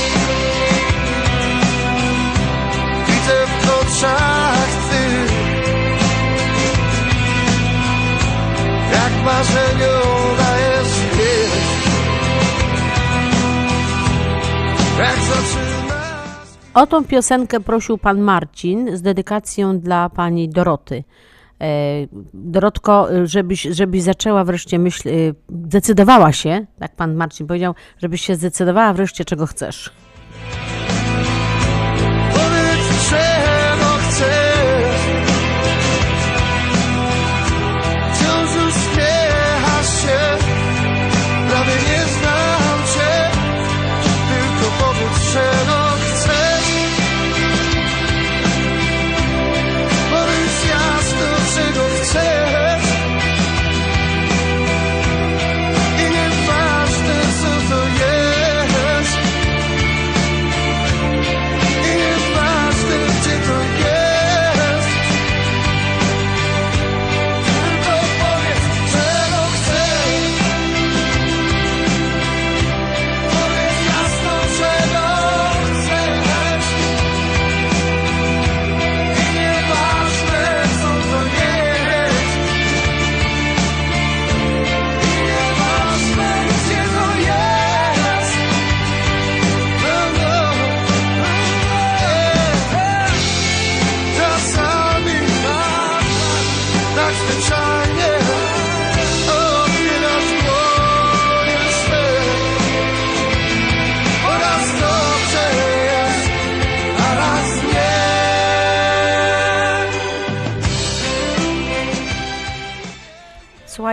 widzę 3.08 3.46
w 3.48 3.70
oczach 3.82 4.68
ty, 4.90 5.04
jak 8.96 9.26
marzeniom 9.26 10.38
dajesz 10.38 10.98
jest. 11.18 11.74
Jak 15.00 15.16
zaczynasz 15.20 15.63
o 16.74 16.88
tą 16.88 17.06
piosenkę 17.06 17.60
prosił 17.60 17.98
pan 17.98 18.22
Marcin 18.22 18.98
z 18.98 19.02
dedykacją 19.02 19.80
dla 19.80 20.10
pani 20.10 20.50
Doroty. 20.50 21.04
E, 21.62 21.66
Dorotko, 22.34 23.08
żebyś, 23.24 23.62
żebyś 23.62 24.02
zaczęła 24.02 24.44
wreszcie 24.44 24.80
myśl, 24.80 25.10
y, 25.10 25.36
decydowała 25.50 26.32
się, 26.32 26.66
tak 26.80 26.96
pan 26.96 27.16
Marcin 27.16 27.48
powiedział, 27.48 27.76
żebyś 27.98 28.22
się 28.22 28.36
zdecydowała 28.36 28.94
wreszcie, 28.94 29.26
czego 29.26 29.46
chcesz. 29.46 29.92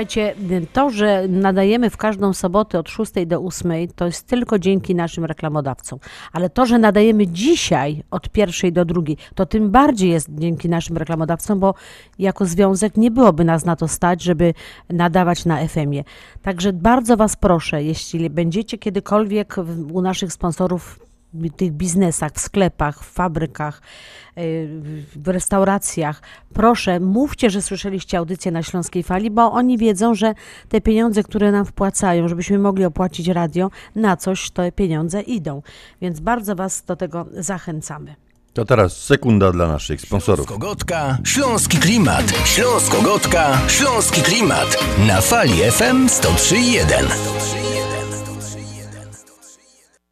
Słuchajcie, 0.00 0.34
to, 0.72 0.90
że 0.90 1.28
nadajemy 1.28 1.90
w 1.90 1.96
każdą 1.96 2.32
sobotę 2.32 2.78
od 2.78 2.88
6 2.88 3.12
do 3.26 3.40
8, 3.40 3.72
to 3.96 4.06
jest 4.06 4.26
tylko 4.26 4.58
dzięki 4.58 4.94
naszym 4.94 5.24
reklamodawcom. 5.24 5.98
Ale 6.32 6.50
to, 6.50 6.66
że 6.66 6.78
nadajemy 6.78 7.26
dzisiaj 7.26 8.02
od 8.10 8.36
1 8.36 8.72
do 8.72 8.84
2, 8.84 9.02
to 9.34 9.46
tym 9.46 9.70
bardziej 9.70 10.10
jest 10.10 10.28
dzięki 10.30 10.68
naszym 10.68 10.96
reklamodawcom, 10.96 11.60
bo 11.60 11.74
jako 12.18 12.46
związek 12.46 12.96
nie 12.96 13.10
byłoby 13.10 13.44
nas 13.44 13.64
na 13.64 13.76
to 13.76 13.88
stać, 13.88 14.22
żeby 14.22 14.54
nadawać 14.90 15.44
na 15.44 15.68
FM-ie. 15.68 16.04
Także 16.42 16.72
bardzo 16.72 17.16
Was 17.16 17.36
proszę, 17.36 17.84
jeśli 17.84 18.30
będziecie 18.30 18.78
kiedykolwiek 18.78 19.56
u 19.92 20.02
naszych 20.02 20.32
sponsorów 20.32 21.09
tych 21.56 21.72
biznesach, 21.72 22.32
w 22.32 22.40
sklepach, 22.40 23.04
w 23.04 23.12
fabrykach, 23.12 23.82
y, 24.38 24.68
w 25.16 25.28
restauracjach. 25.28 26.22
Proszę, 26.54 27.00
mówcie, 27.00 27.50
że 27.50 27.62
słyszeliście 27.62 28.18
audycję 28.18 28.52
na 28.52 28.62
Śląskiej 28.62 29.02
Fali, 29.02 29.30
bo 29.30 29.52
oni 29.52 29.78
wiedzą, 29.78 30.14
że 30.14 30.34
te 30.68 30.80
pieniądze, 30.80 31.22
które 31.22 31.52
nam 31.52 31.64
wpłacają, 31.64 32.28
żebyśmy 32.28 32.58
mogli 32.58 32.84
opłacić 32.84 33.28
radio, 33.28 33.70
na 33.94 34.16
coś 34.16 34.50
te 34.50 34.72
pieniądze 34.72 35.20
idą. 35.20 35.62
Więc 36.00 36.20
bardzo 36.20 36.56
Was 36.56 36.84
do 36.84 36.96
tego 36.96 37.26
zachęcamy. 37.32 38.14
To 38.52 38.64
teraz 38.64 38.96
sekunda 38.96 39.52
dla 39.52 39.68
naszych 39.68 40.00
sponsorów. 40.00 40.46
Śląsko-Gotka, 40.46 41.18
Śląski 41.24 41.78
Klimat. 41.78 42.32
Śląsko-Gotka, 42.44 43.58
Śląski 43.68 44.22
Klimat. 44.22 44.84
Na 45.06 45.20
fali 45.20 45.52
FM 45.52 46.06
103.1. 46.06 47.69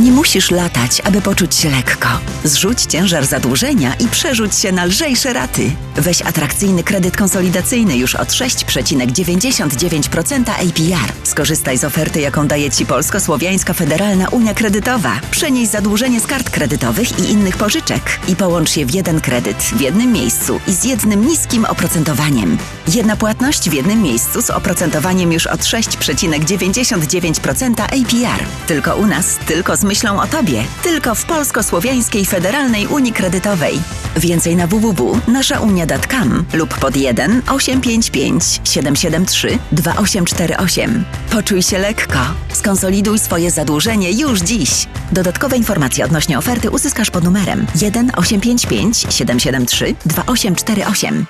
Nie 0.00 0.12
musisz 0.12 0.50
latać, 0.50 1.02
aby 1.04 1.20
poczuć 1.20 1.54
się 1.54 1.70
lekko. 1.70 2.08
Zrzuć 2.44 2.82
ciężar 2.82 3.26
zadłużenia 3.26 3.94
i 3.94 4.08
przerzuć 4.08 4.54
się 4.54 4.72
na 4.72 4.84
lżejsze 4.84 5.32
raty. 5.32 5.70
Weź 5.96 6.22
atrakcyjny 6.22 6.82
kredyt 6.82 7.16
konsolidacyjny 7.16 7.96
już 7.96 8.14
od 8.14 8.28
6,99% 8.28 10.50
APR. 10.50 11.12
Skorzystaj 11.24 11.78
z 11.78 11.84
oferty, 11.84 12.20
jaką 12.20 12.46
daje 12.46 12.70
Ci 12.70 12.86
Polsko-Słowiańska 12.86 13.72
Federalna 13.72 14.28
Unia 14.28 14.54
Kredytowa. 14.54 15.20
Przenieś 15.30 15.68
zadłużenie 15.68 16.20
z 16.20 16.26
kart 16.26 16.50
kredytowych 16.50 17.18
i 17.18 17.30
innych 17.30 17.56
pożyczek 17.56 18.20
i 18.28 18.36
połącz 18.36 18.76
je 18.76 18.86
w 18.86 18.94
jeden 18.94 19.20
kredyt 19.20 19.56
w 19.56 19.80
jednym 19.80 20.12
miejscu 20.12 20.60
i 20.66 20.72
z 20.72 20.84
jednym 20.84 21.26
niskim 21.26 21.64
oprocentowaniem. 21.64 22.58
Jedna 22.94 23.16
płatność 23.16 23.70
w 23.70 23.72
jednym 23.72 24.02
miejscu 24.02 24.42
z 24.42 24.50
oprocentowaniem 24.50 25.32
już 25.32 25.46
od 25.46 25.60
6,99% 25.60 27.80
APR. 27.80 28.44
Tylko 28.66 28.96
u 28.96 29.06
nas, 29.06 29.38
tylko 29.46 29.76
z 29.76 29.87
myślą 29.88 30.20
o 30.20 30.26
Tobie. 30.26 30.64
Tylko 30.82 31.14
w 31.14 31.24
Polsko-Słowiańskiej 31.24 32.26
Federalnej 32.26 32.86
Unii 32.86 33.12
Kredytowej. 33.12 33.80
Więcej 34.16 34.56
na 34.56 34.66
www.naszaunia.com 34.66 36.44
lub 36.52 36.74
pod 36.74 36.96
1 36.96 37.42
855 37.48 38.60
773 38.64 39.58
2848. 39.72 41.04
Poczuj 41.30 41.62
się 41.62 41.78
lekko. 41.78 42.18
Skonsoliduj 42.52 43.18
swoje 43.18 43.50
zadłużenie 43.50 44.12
już 44.12 44.40
dziś. 44.40 44.86
Dodatkowe 45.12 45.56
informacje 45.56 46.04
odnośnie 46.04 46.38
oferty 46.38 46.70
uzyskasz 46.70 47.10
pod 47.10 47.24
numerem 47.24 47.66
1 47.80 48.10
855 48.16 48.98
773 49.10 49.94
2848. 50.06 51.26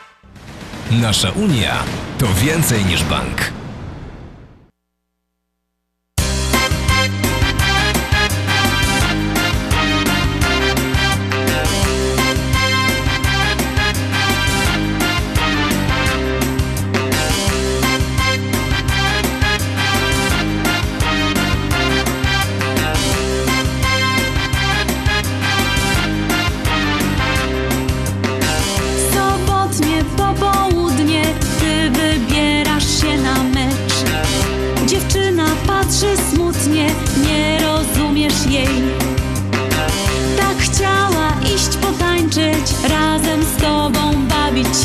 Nasza 0.91 1.31
Unia 1.31 1.83
to 2.19 2.27
więcej 2.45 2.85
niż 2.85 3.05
bank. 3.05 3.58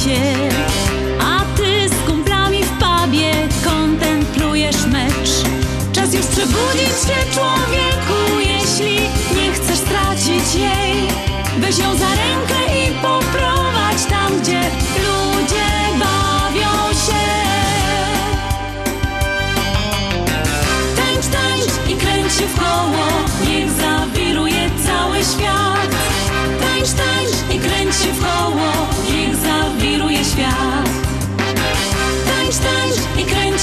Się 0.04 0.50
A 1.20 1.58
ty 1.58 1.90
z 1.90 2.08
kumplami 2.08 2.64
w 2.64 2.70
pubie 2.70 3.32
Kontemplujesz 3.64 4.86
mecz. 4.86 5.30
Czas 5.94 6.14
już 6.14 6.26
przebudzić 6.26 6.88
się 6.88 7.32
człowiek 7.34 7.83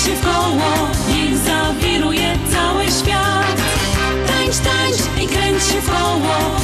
się 0.04 0.16
w 0.16 0.20
koło, 0.20 0.88
niech 1.08 1.36
zawiruje 1.38 2.38
cały 2.52 2.84
świat. 2.84 3.60
Tańcz, 4.26 4.58
tańcz 4.58 5.24
i 5.24 5.26
kręć 5.26 5.62
się 5.62 5.80
w 5.80 5.90
koło, 5.90 6.59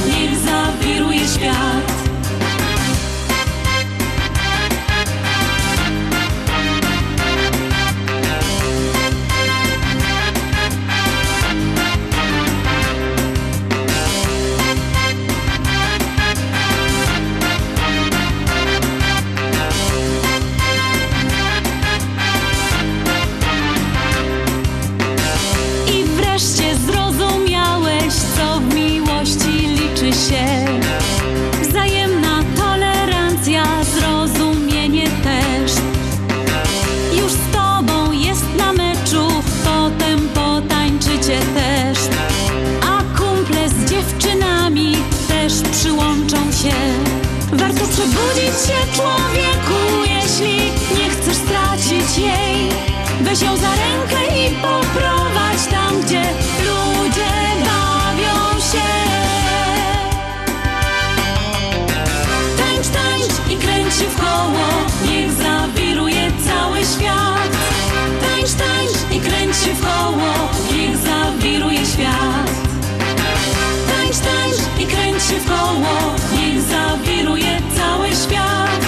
niech 76.32 76.62
zawiruje 76.62 77.58
cały 77.76 78.08
świat. 78.08 78.80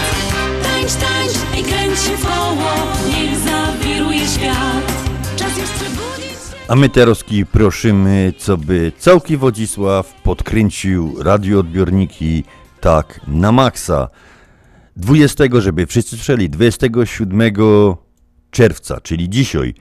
Tańcz, 0.62 0.92
tańcz 0.94 1.60
i 1.60 1.62
kręć 1.62 1.98
się 2.00 2.16
w 2.16 2.26
koło, 2.26 2.72
niech 3.08 3.38
zawiruje 3.38 4.26
świat. 4.26 4.92
Czas 5.36 5.52
przebudzić. 5.52 6.38
A 6.68 6.76
my 6.76 6.88
teraz 6.88 7.24
prosimy, 7.52 8.32
co 8.38 8.56
by 8.56 8.92
całki 8.98 9.36
Wodzisław 9.36 10.14
podkręcił 10.22 11.22
radioodbiorniki 11.22 12.44
tak 12.80 13.20
na 13.26 13.52
maksa. 13.52 14.08
20, 14.96 15.44
żeby 15.58 15.86
wszyscy 15.86 16.16
słyszeli, 16.16 16.50
27 16.50 17.52
czerwca, 18.50 19.00
czyli 19.00 19.28
dzisiaj, 19.28 19.74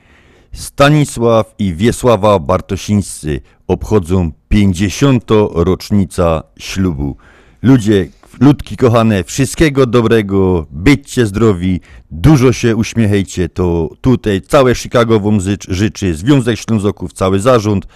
Stanisław 0.58 1.56
i 1.60 1.74
Wiesława 1.74 2.40
Bartosińscy 2.40 3.42
obchodzą 3.68 4.32
50. 4.50 5.24
rocznica 5.54 6.44
ślubu. 6.60 7.18
Ludzie, 7.62 8.08
ludki 8.40 8.78
kochane, 8.78 9.24
wszystkiego 9.24 9.86
dobrego, 9.86 10.66
byćcie 10.72 11.26
zdrowi, 11.26 11.82
dużo 12.12 12.54
się 12.54 12.76
uśmiechajcie, 12.76 13.50
to 13.50 13.90
tutaj 14.02 14.42
całe 14.42 14.76
Chicago 14.76 15.20
wam 15.20 15.38
życz- 15.40 15.74
życzy, 15.74 16.16
Związek 16.16 16.60
Ślązoków, 16.60 17.14
cały 17.14 17.40
zarząd. 17.40 17.88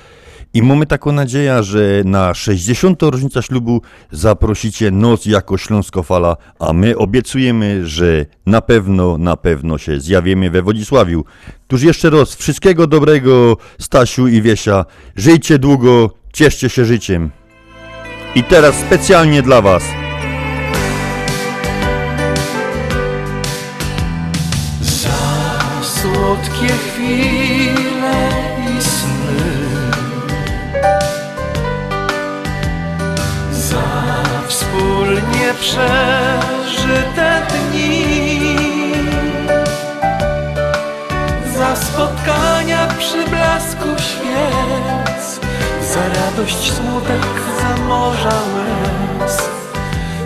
I 0.53 0.61
mamy 0.63 0.85
taką 0.85 1.11
nadzieję, 1.11 1.63
że 1.63 2.01
na 2.05 2.33
60. 2.33 3.01
rocznicę 3.01 3.43
ślubu 3.43 3.81
zaprosicie 4.11 4.91
nos 4.91 5.25
jako 5.25 5.57
Śląskofala, 5.57 6.37
a 6.59 6.73
my 6.73 6.97
obiecujemy, 6.97 7.87
że 7.87 8.25
na 8.45 8.61
pewno, 8.61 9.17
na 9.17 9.37
pewno 9.37 9.77
się 9.77 9.99
zjawimy 9.99 10.49
we 10.49 10.61
Wodzisławiu. 10.61 11.25
Tuż 11.67 11.81
jeszcze 11.81 12.09
raz, 12.09 12.35
wszystkiego 12.35 12.87
dobrego 12.87 13.57
Stasiu 13.79 14.27
i 14.27 14.41
Wiesia. 14.41 14.85
Żyjcie 15.15 15.59
długo, 15.59 16.09
cieszcie 16.33 16.69
się 16.69 16.85
życiem. 16.85 17.29
I 18.35 18.43
teraz 18.43 18.75
specjalnie 18.75 19.41
dla 19.41 19.61
Was. 19.61 19.83
Za 24.81 25.81
słodkie 25.81 26.67
chwile 26.67 27.30
Za 46.41 46.47
radość, 46.47 46.71
smutek, 46.71 47.25
za 47.61 47.83
morza 47.83 48.39
łez 48.55 49.37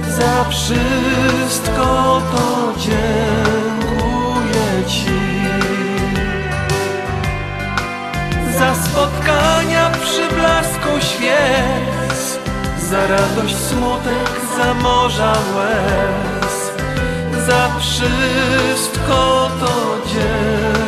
za 0.09 0.45
wszystko 0.49 2.21
to 2.31 2.73
dziękuję 2.77 4.05
Ci. 4.87 5.21
Za 8.59 8.75
spotkania 8.75 9.91
przy 10.03 10.27
blasku 10.35 10.89
świec, 10.99 12.39
za 12.89 13.07
radość, 13.07 13.55
smutek, 13.55 14.29
za 14.57 14.73
morza 14.73 15.33
łez. 15.55 16.71
Za 17.47 17.79
wszystko 17.79 19.49
to 19.59 19.97
dziękuję 20.07 20.84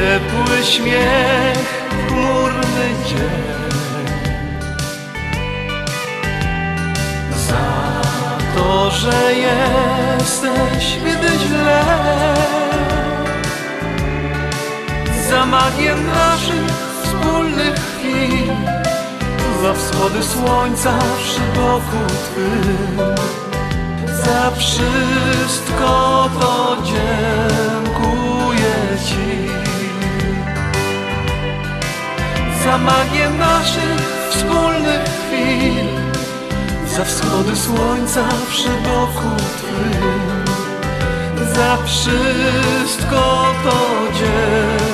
ciepły 0.00 0.64
śmiech, 0.64 1.68
chmurny 2.08 2.88
dzień. 3.06 3.60
Za 7.48 8.02
to, 8.56 8.90
że 8.90 9.34
jesteś, 9.34 10.98
gdy 10.98 11.28
źle. 11.38 11.84
Za 15.30 15.46
magię 15.46 15.94
naszych 15.94 16.70
wspólnych 17.04 17.74
chwil. 17.74 18.54
Za 19.62 19.74
wschody 19.74 20.22
słońca 20.22 20.98
przy 21.22 21.40
boku 21.40 22.14
Twym. 22.24 22.98
Za 24.24 24.50
wszystko 24.50 26.28
to 26.40 26.76
dziękuję 26.84 27.89
za 32.64 32.78
magię 32.78 33.30
naszych 33.30 34.00
wspólnych 34.30 35.04
chwil, 35.04 35.86
za 36.96 37.04
wschody 37.04 37.56
słońca 37.56 38.24
przy 38.50 38.68
boku 38.68 39.36
Twym, 39.58 40.44
za 41.54 41.76
wszystko 41.84 43.52
to 43.64 43.76
dziękuję 44.12 44.89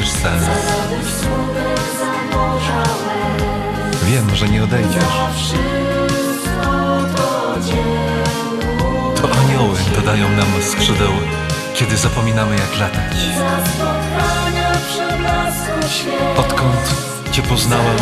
sens. 0.00 0.44
Wiem, 4.04 4.36
że 4.36 4.48
nie 4.48 4.64
odejdziesz. 4.64 5.02
To 9.22 9.28
anioły 9.40 9.78
dodają 9.96 10.28
nam 10.28 10.62
skrzydeł, 10.62 11.12
kiedy 11.74 11.96
zapominamy 11.96 12.56
jak 12.56 12.78
latać. 12.80 13.16
Odkąd 16.36 16.94
Cię 17.32 17.42
poznałem, 17.42 17.98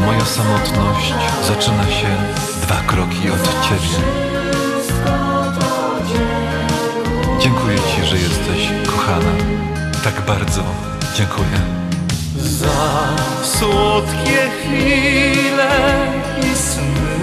moja 0.00 0.24
samotność 0.24 1.14
zaczyna 1.46 1.84
się 1.84 2.16
dwa 2.62 2.76
kroki 2.86 3.30
od 3.30 3.64
Ciebie. 3.68 4.04
Dziękuję 7.40 7.76
Ci, 7.76 8.06
że 8.06 8.16
jesteś 8.16 8.68
kochana. 8.86 9.32
Tak 10.04 10.26
bardzo 10.26 10.95
dziękuję. 11.16 11.60
Za 12.36 13.08
słodkie 13.42 14.50
chwile 14.60 15.70
i 16.42 16.56
sny. 16.56 17.18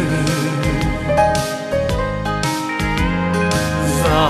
Za 4.04 4.30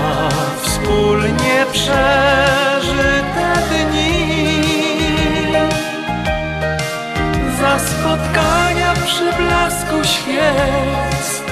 wspólnie 0.62 1.66
przeżyte 1.72 3.46
dni. 3.70 5.52
Za 7.60 7.78
spotkania 7.78 8.94
przy 9.06 9.32
blasku 9.32 10.04
świec. 10.04 11.42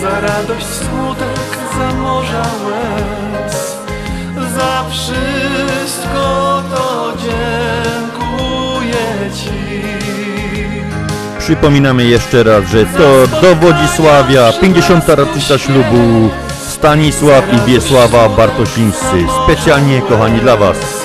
Za 0.00 0.20
radość, 0.20 0.66
smutek, 0.66 1.58
za 1.78 1.94
morza 1.94 2.42
łez 2.66 3.71
Za 4.56 4.84
wszystko 4.90 6.62
to 6.74 7.12
dziękuję 7.18 9.04
Ci 9.34 9.82
Przypominamy 11.38 12.04
jeszcze 12.04 12.42
raz, 12.42 12.64
że 12.70 12.86
to 12.86 13.26
do 13.42 13.54
Wodzisławia 13.56 14.52
50. 14.60 15.08
rocznica 15.08 15.58
ślubu 15.58 16.30
Stanisław 16.68 17.44
i 17.52 17.70
Wiesława 17.70 18.28
Bartosińscy. 18.28 19.26
Specjalnie 19.44 20.02
kochani 20.02 20.40
dla 20.40 20.56
Was. 20.56 21.01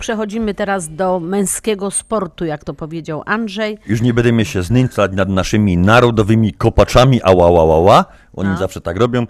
Przechodzimy 0.00 0.54
teraz 0.54 0.94
do 0.94 1.20
męskiego 1.20 1.90
sportu, 1.90 2.44
jak 2.44 2.64
to 2.64 2.74
powiedział 2.74 3.22
Andrzej. 3.26 3.78
Już 3.86 4.02
nie 4.02 4.14
będziemy 4.14 4.44
się 4.44 4.62
znęcać 4.62 5.12
nad 5.12 5.28
naszymi 5.28 5.76
narodowymi 5.76 6.52
kopaczami, 6.52 7.20
ała, 7.22 7.46
ała, 7.46 7.74
ała. 7.74 8.04
Oni 8.36 8.50
A. 8.50 8.56
zawsze 8.56 8.80
tak 8.80 8.96
robią. 8.96 9.26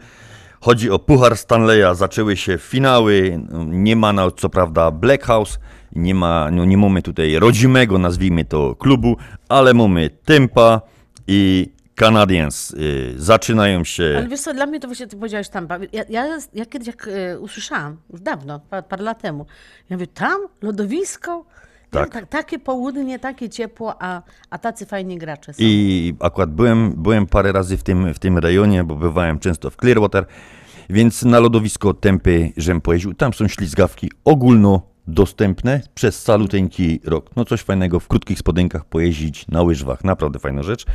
Chodzi 0.60 0.90
o 0.90 0.98
Puchar 0.98 1.36
Stanleya, 1.36 1.94
zaczęły 1.94 2.36
się 2.36 2.58
finały, 2.58 3.40
nie 3.66 3.96
ma 3.96 4.12
na, 4.12 4.30
co 4.30 4.48
prawda 4.48 4.90
Black 4.90 5.24
House, 5.24 5.58
nie 5.92 6.14
ma, 6.14 6.50
no 6.50 6.64
nie 6.64 6.76
mamy 6.76 7.02
tutaj 7.02 7.38
rodzimego, 7.38 7.98
nazwijmy 7.98 8.44
to, 8.44 8.74
klubu, 8.74 9.16
ale 9.48 9.74
mamy 9.74 10.10
Tempa 10.24 10.80
i 11.26 11.72
Canadiens 12.00 12.70
y, 12.70 13.14
zaczynają 13.16 13.84
się. 13.84 14.14
Ale 14.16 14.28
wiesz 14.28 14.40
co, 14.40 14.54
dla 14.54 14.66
mnie 14.66 14.80
to 14.80 14.88
właśnie 14.88 15.06
ty 15.06 15.16
powiedziałeś 15.16 15.48
tam. 15.48 15.68
Ja, 15.92 16.04
ja, 16.08 16.38
ja 16.54 16.66
kiedyś 16.66 16.86
jak 16.86 17.08
e, 17.08 17.38
usłyszałam, 17.38 17.96
już 18.12 18.20
dawno, 18.20 18.60
parę, 18.88 19.02
lat 19.02 19.22
temu, 19.22 19.46
ja 19.90 19.96
mówię, 19.96 20.06
tam 20.06 20.40
lodowisko? 20.62 21.44
Tak. 21.90 22.10
Tak, 22.10 22.28
takie 22.28 22.58
południe, 22.58 23.18
takie 23.18 23.48
ciepło, 23.48 24.02
a, 24.02 24.22
a 24.50 24.58
tacy 24.58 24.86
fajni 24.86 25.18
gracze 25.18 25.52
są. 25.52 25.58
I 25.62 26.14
akurat 26.20 26.50
byłem, 26.50 26.92
byłem 26.96 27.26
parę 27.26 27.52
razy 27.52 27.76
w 27.76 27.82
tym, 27.82 28.14
w 28.14 28.18
tym 28.18 28.38
rejonie, 28.38 28.84
bo 28.84 28.96
bywałem 28.96 29.38
często 29.38 29.70
w 29.70 29.76
Clearwater, 29.76 30.26
więc 30.90 31.22
na 31.22 31.40
lodowisko 31.40 31.94
Tempy, 31.94 32.52
żem 32.56 32.80
pojeździł. 32.80 33.14
Tam 33.14 33.34
są 33.34 33.48
ślizgawki 33.48 34.10
ogólnodostępne 34.24 35.80
przez 35.94 36.22
caluteńki 36.22 37.00
rok. 37.04 37.36
No 37.36 37.44
coś 37.44 37.60
fajnego 37.60 38.00
w 38.00 38.08
krótkich 38.08 38.38
spodenkach 38.38 38.84
pojeździć 38.84 39.48
na 39.48 39.62
łyżwach, 39.62 40.04
naprawdę 40.04 40.38
fajna 40.38 40.62
rzecz. 40.62 40.86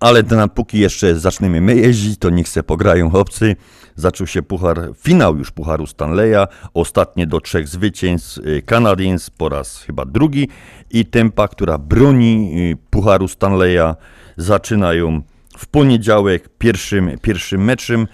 Ale 0.00 0.22
na 0.22 0.48
póki 0.48 0.78
jeszcze 0.78 1.18
zaczniemy 1.18 1.60
my 1.60 1.76
jeździć, 1.76 2.18
to 2.18 2.30
niech 2.30 2.48
se 2.48 2.62
pograją 2.62 3.12
obcy. 3.12 3.56
Zaczął 3.96 4.26
się 4.26 4.42
puchar, 4.42 4.90
finał 4.96 5.36
już 5.36 5.50
pucharu 5.50 5.86
Stanleya, 5.86 6.46
ostatnie 6.74 7.26
do 7.26 7.40
trzech 7.40 7.68
zwycięstw 7.68 8.38
y, 8.38 8.62
Canadiens 8.62 9.30
po 9.30 9.48
raz 9.48 9.82
chyba 9.82 10.04
drugi 10.04 10.48
i 10.90 11.06
Tempa, 11.06 11.48
która 11.48 11.78
broni 11.78 12.52
y, 12.72 12.76
pucharu 12.90 13.28
Stanleya, 13.28 13.94
zaczynają 14.36 15.22
w 15.58 15.66
poniedziałek 15.66 16.48
pierwszym, 16.58 17.18
pierwszym 17.22 17.64
meczem, 17.64 18.06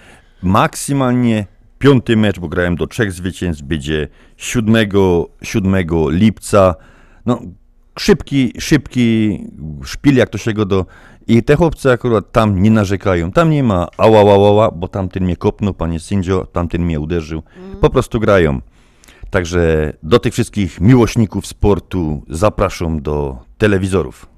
maksymalnie 0.43 1.45
piąty 1.79 2.17
mecz, 2.17 2.39
bo 2.39 2.47
grałem 2.47 2.75
do 2.75 2.87
trzech 2.87 3.11
zwycięstw, 3.11 3.63
będzie 3.63 4.07
7, 4.37 4.75
7 5.41 5.75
lipca. 6.09 6.75
No, 7.25 7.41
szybki, 7.99 8.53
szybki 8.59 9.39
szpil, 9.83 10.15
jak 10.15 10.29
to 10.29 10.37
się 10.37 10.53
go 10.53 10.65
do... 10.65 10.85
I 11.27 11.43
te 11.43 11.55
chłopcy 11.55 11.91
akurat 11.91 12.31
tam 12.31 12.61
nie 12.61 12.71
narzekają. 12.71 13.31
Tam 13.31 13.49
nie 13.49 13.63
ma 13.63 13.87
ała, 13.97 14.19
ała, 14.19 14.49
ała, 14.49 14.71
bo 14.71 14.87
tamten 14.87 15.23
mnie 15.23 15.35
kopnął, 15.35 15.73
panie 15.73 15.99
sędzio, 15.99 16.45
tamten 16.45 16.85
mnie 16.85 16.99
uderzył. 16.99 17.43
Po 17.81 17.89
prostu 17.89 18.19
grają. 18.19 18.61
Także 19.29 19.93
do 20.03 20.19
tych 20.19 20.33
wszystkich 20.33 20.81
miłośników 20.81 21.47
sportu 21.47 22.23
zapraszam 22.29 23.01
do 23.01 23.37
telewizorów. 23.57 24.35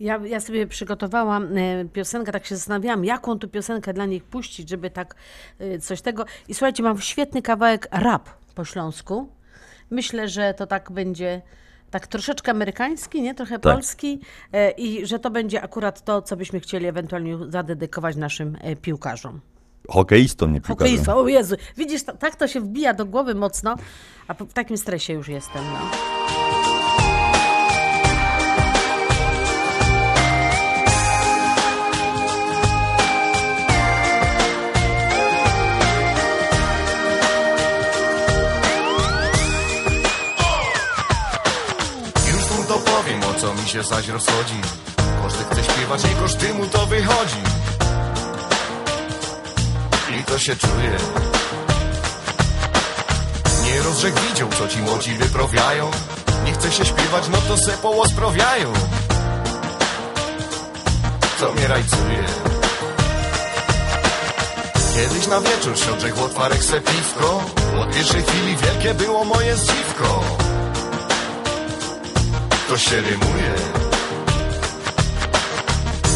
Ja, 0.00 0.20
ja 0.26 0.40
sobie 0.40 0.66
przygotowałam 0.66 1.56
e, 1.56 1.84
piosenkę, 1.84 2.32
tak 2.32 2.46
się 2.46 2.56
zastanawiałam, 2.56 3.04
jaką 3.04 3.38
tu 3.38 3.48
piosenkę 3.48 3.92
dla 3.92 4.06
nich 4.06 4.24
puścić, 4.24 4.68
żeby 4.68 4.90
tak 4.90 5.14
e, 5.58 5.78
coś 5.78 6.00
tego. 6.00 6.24
I 6.48 6.54
słuchajcie, 6.54 6.82
mam 6.82 7.00
świetny 7.00 7.42
kawałek 7.42 7.88
rap 7.92 8.28
po 8.54 8.64
śląsku. 8.64 9.28
Myślę, 9.90 10.28
że 10.28 10.54
to 10.54 10.66
tak 10.66 10.92
będzie 10.92 11.42
tak 11.90 12.06
troszeczkę 12.06 12.50
amerykański, 12.50 13.22
nie? 13.22 13.34
Trochę 13.34 13.58
Tak. 13.58 13.74
polski 13.74 14.20
e, 14.52 14.70
i 14.70 15.06
że 15.06 15.18
to 15.18 15.30
będzie 15.30 15.62
akurat 15.62 16.04
to, 16.04 16.22
co 16.22 16.36
byśmy 16.36 16.60
chcieli 16.60 16.86
ewentualnie 16.86 17.36
zadedykować 17.48 18.16
naszym 18.16 18.56
e, 18.60 18.76
piłkarzom. 18.76 19.40
Hokeistą, 19.88 20.46
nie. 20.48 20.60
Hokejstwo, 20.60 21.16
o 21.20 21.28
Jezu, 21.28 21.56
widzisz, 21.76 22.02
ta- 22.02 22.12
tak 22.12 22.36
to 22.36 22.48
się 22.48 22.60
wbija 22.60 22.94
do 22.94 23.06
głowy 23.06 23.34
mocno, 23.34 23.76
a 24.28 24.34
w 24.34 24.52
takim 24.52 24.76
stresie 24.76 25.12
już 25.12 25.28
jestem, 25.28 25.62
no. 25.72 26.65
Co 43.46 43.54
mi 43.54 43.68
się 43.68 43.82
zaś 43.82 44.08
rozchodzi. 44.08 44.60
Każdy 45.22 45.44
chce 45.44 45.72
śpiewać, 45.72 46.04
nie 46.04 46.14
każdy 46.14 46.54
mu 46.54 46.66
to 46.66 46.86
wychodzi. 46.86 47.42
I 50.20 50.24
to 50.24 50.38
się 50.38 50.56
czuje. 50.56 50.96
Nie 53.64 53.82
rozrzek 53.82 54.14
widział, 54.20 54.48
co 54.48 54.68
ci 54.68 54.78
młodzi 54.78 55.14
wyprawiają. 55.14 55.90
Nie 56.44 56.52
chce 56.52 56.72
się 56.72 56.84
śpiewać, 56.84 57.24
no 57.32 57.38
to 57.48 57.56
se 57.56 57.72
połosprawiają. 57.72 58.72
Co 61.40 61.52
mnie 61.52 61.68
rajcuje? 61.68 62.24
Kiedyś 64.94 65.26
na 65.26 65.40
wieczór 65.40 65.78
siodrzech 65.78 66.18
otwarek 66.18 66.64
se 66.64 66.80
piwko. 66.80 67.42
Od 67.80 67.94
pierwszej 67.94 68.22
chwili 68.22 68.56
wielkie 68.56 68.94
było 68.94 69.24
moje 69.24 69.56
zdziwko 69.56 70.45
to 72.68 72.78
się 72.78 72.96
rymuje. 72.96 73.54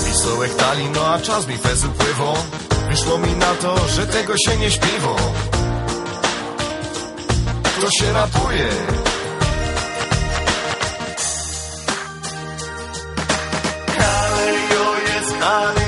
Pisołek 0.07 0.55
tali, 0.55 0.85
no 0.95 1.07
a 1.07 1.19
czas 1.19 1.47
mi 1.47 1.57
fezu 1.59 1.89
pływo 1.89 2.35
Wyszło 2.91 3.19
mi 3.19 3.33
na 3.33 3.55
to, 3.55 3.89
że 3.89 4.07
tego 4.07 4.35
się 4.47 4.57
nie 4.57 4.71
śpiwo 4.71 5.17
To 7.81 7.91
się 7.91 8.13
ratuje. 8.13 8.69
Kalejo 13.99 14.95
jest 15.15 15.35
Hanys 15.41 15.80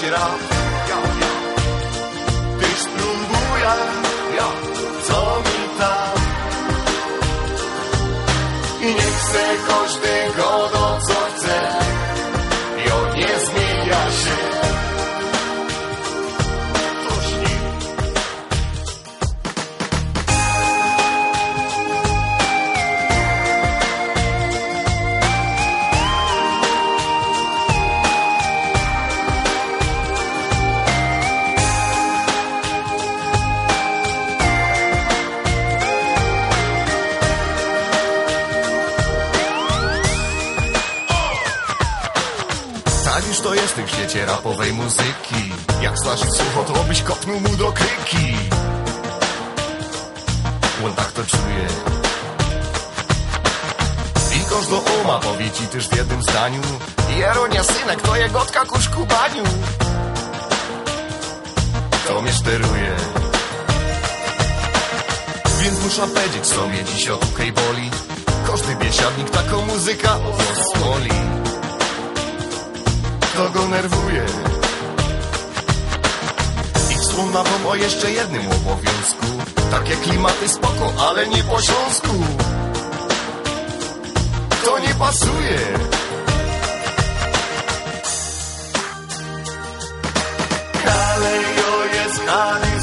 śpiewać 0.00 0.20
rap 0.20 0.49
świecie 44.10 44.26
rapowej 44.26 44.72
muzyki. 44.72 45.52
Jak 45.82 45.98
znasz 45.98 46.20
słucho, 46.20 46.64
to 46.64 46.84
byś 46.84 47.02
kopnął 47.02 47.40
mu 47.40 47.56
do 47.56 47.72
kryki. 47.72 48.36
On 50.86 50.94
tak 50.94 51.12
to 51.12 51.24
czuje. 51.24 51.66
I 54.36 54.44
każdy 54.50 54.74
uma 55.02 55.18
powie 55.18 55.50
ci 55.50 55.66
też 55.66 55.88
w 55.88 55.96
jednym 55.96 56.22
zdaniu. 56.22 56.60
Jeronia 57.16 57.64
synek, 57.64 58.02
to 58.02 58.16
jegotka 58.16 58.64
ku 58.64 58.80
szkubaniu. 58.80 59.44
To 62.08 62.22
mnie 62.22 62.32
steruje 62.32 62.96
Więc 65.60 65.84
muszę 65.84 66.06
powiedzieć 66.06 66.46
sobie 66.46 66.84
dziś 66.84 67.08
o 67.08 67.16
tukej 67.16 67.52
boli. 67.52 67.90
Każdy 68.46 68.76
biesiadnik 68.76 69.30
taką 69.30 69.66
muzyka 69.66 70.16
pozwoli 70.16 71.39
to 73.36 73.50
go 73.50 73.68
nerwuje. 73.68 74.24
I 76.90 76.94
wspomna 76.94 77.42
wam 77.42 77.66
o 77.66 77.74
jeszcze 77.74 78.12
jednym 78.12 78.46
obowiązku. 78.46 79.26
Takie 79.70 79.96
klimaty 79.96 80.48
spoko, 80.48 80.92
ale 81.08 81.28
nie 81.28 81.42
po 81.44 81.62
śląsku. 81.62 82.14
To 84.64 84.78
nie 84.78 84.94
pasuje. 84.94 85.58
Kalejo 90.84 91.84
jest 91.94 92.20
Hanys 92.26 92.79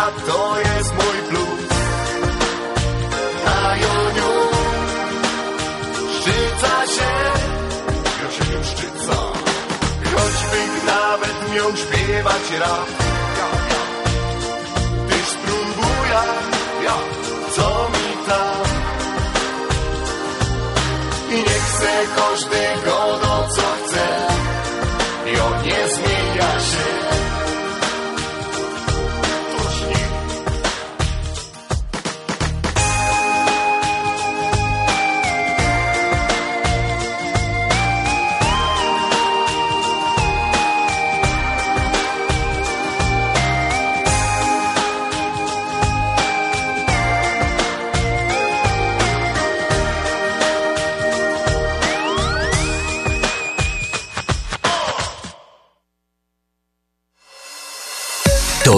to 0.00 0.58
jest 0.58 0.94
mój 0.94 1.18
plus. 1.28 1.68
Na 3.44 3.76
joniu 3.76 4.32
szczyca 6.20 6.86
się, 6.86 7.12
ja 8.22 8.30
się 8.30 8.58
nie 8.58 8.64
szczyca. 8.64 9.16
Choćby 10.04 10.86
nawet 10.86 11.54
miał 11.54 11.76
śpiewać 11.76 12.50
rap. 12.60 13.11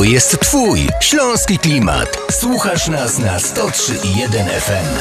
Jest 0.05 0.41
Twój 0.41 0.81
śląski 1.01 1.59
klimat. 1.59 2.19
Słuchasz 2.31 2.89
nas 2.89 3.19
na 3.19 3.39
103.1 3.39 4.49
FM. 4.61 4.99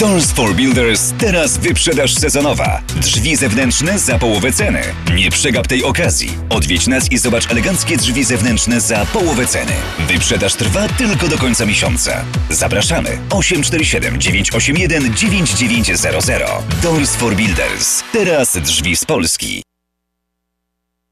Doors 0.00 0.32
for 0.32 0.54
Builders 0.54 1.12
teraz 1.18 1.58
wyprzedaż 1.58 2.14
sezonowa. 2.14 2.80
Drzwi 2.96 3.36
zewnętrzne 3.36 3.98
za 3.98 4.18
połowę 4.18 4.52
ceny. 4.52 4.82
Nie 5.14 5.30
przegap 5.30 5.66
tej 5.66 5.84
okazji. 5.84 6.30
Odwiedź 6.50 6.86
nas 6.86 7.12
i 7.12 7.18
zobacz 7.18 7.50
eleganckie 7.50 7.96
drzwi 7.96 8.24
zewnętrzne 8.24 8.80
za 8.80 9.06
połowę 9.06 9.46
ceny. 9.46 9.72
Wyprzedaż 9.98 10.54
trwa 10.54 10.88
tylko 10.88 11.28
do 11.28 11.38
końca 11.38 11.66
miesiąca. 11.66 12.24
Zapraszamy 12.50 13.18
847 13.30 14.20
981 14.20 15.14
9900. 15.14 16.42
Doors 16.82 17.16
for 17.16 17.34
Builders. 17.36 18.02
Teraz 18.12 18.56
drzwi 18.56 18.96
z 18.96 19.04
Polski. 19.04 19.62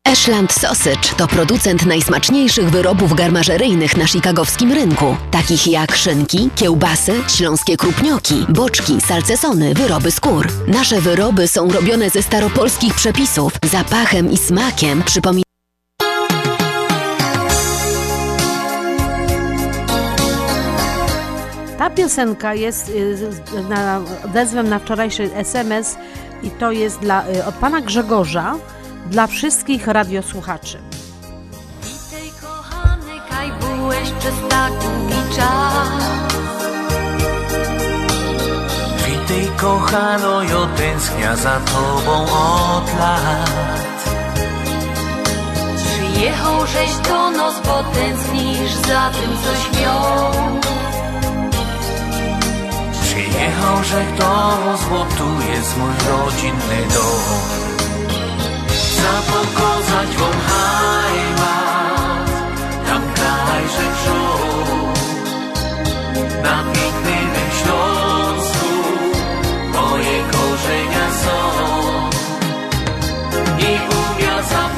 Ashland 0.06 0.52
Sausage 0.52 1.14
to 1.16 1.26
producent 1.26 1.86
najsmaczniejszych 1.86 2.70
wyrobów 2.70 3.14
garmażeryjnych 3.14 3.96
na 3.96 4.06
chicagowskim 4.06 4.72
rynku, 4.72 5.16
takich 5.30 5.66
jak 5.66 5.96
szynki, 5.96 6.50
kiełbasy, 6.54 7.12
śląskie 7.28 7.76
krupnioki, 7.76 8.46
boczki, 8.48 9.00
salcesony, 9.00 9.74
wyroby 9.74 10.10
skór. 10.10 10.48
Nasze 10.66 11.00
wyroby 11.00 11.48
są 11.48 11.72
robione 11.72 12.10
ze 12.10 12.22
staropolskich 12.22 12.94
przepisów, 12.94 13.52
zapachem 13.72 14.32
i 14.32 14.36
smakiem 14.36 15.02
przypominają 15.02 15.44
Ta 21.78 21.90
piosenka 21.90 22.54
jest 22.54 22.88
y, 22.88 23.16
na, 23.68 24.00
odezwem 24.24 24.68
na 24.68 24.78
wczorajszy 24.78 25.34
SMS 25.34 25.96
i 26.42 26.50
to 26.50 26.72
jest 26.72 26.98
dla, 26.98 27.28
y, 27.28 27.44
od 27.44 27.54
pana 27.54 27.80
Grzegorza 27.80 28.56
dla 29.10 29.26
wszystkich 29.26 29.86
radiosłuchaczy. 29.86 30.78
Witaj 31.82 32.30
kochany, 32.40 33.12
kaj 33.30 33.52
byłeś 33.52 34.10
przez 34.10 34.34
tak 34.48 34.72
długi 34.72 35.36
czas. 35.36 35.88
Witaj 39.06 39.50
kochano, 39.56 40.42
jo 40.42 40.68
tęsknia 40.76 41.36
za 41.36 41.60
tobą 41.60 42.22
od 42.22 42.98
lat. 42.98 43.50
Przyjechał 45.76 46.66
żeś 46.66 47.08
do 47.08 47.30
nos, 47.30 47.54
bo 47.66 47.82
tęsknisz 47.94 48.72
za 48.72 49.10
tym, 49.10 49.30
coś 49.44 49.80
miał. 49.80 50.32
Przyjechał, 53.02 53.84
że 53.84 54.04
to 54.18 54.58
bo 54.90 55.04
tu 55.04 55.50
jest 55.52 55.76
mój 55.76 55.92
rodzinny 56.08 56.94
dom. 56.94 57.79
Zapokazać 59.02 60.10
wam 60.16 60.38
heimat, 60.48 62.30
tam 62.86 63.02
kraj, 63.14 63.64
że 63.74 63.86
wziął. 63.94 64.40
Na 66.42 66.56
pięknym 66.72 67.34
Śląsku 67.62 68.72
moje 69.72 70.16
korzenia 70.32 71.06
są. 71.22 71.36
I 73.58 73.70
umia 74.00 74.42
zapomnieć 74.42 74.69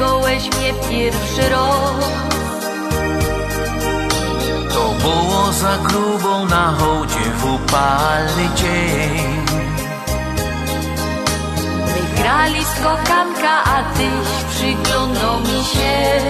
spotkałeś 0.00 0.42
mnie 0.42 0.72
pierwszy 0.90 1.48
raz. 1.48 2.04
To 4.74 4.94
było 5.02 5.52
za 5.52 5.78
grubą 5.78 6.44
na 6.44 6.74
hołdzie 6.78 7.30
w 7.38 7.44
upalny 7.44 8.48
dzień. 8.56 9.46
My 11.86 12.22
grali 12.22 12.64
skokanka, 12.64 13.64
a 13.64 13.82
tyś 13.82 14.44
przyglądał 14.50 15.40
mi 15.40 15.64
się. 15.64 16.20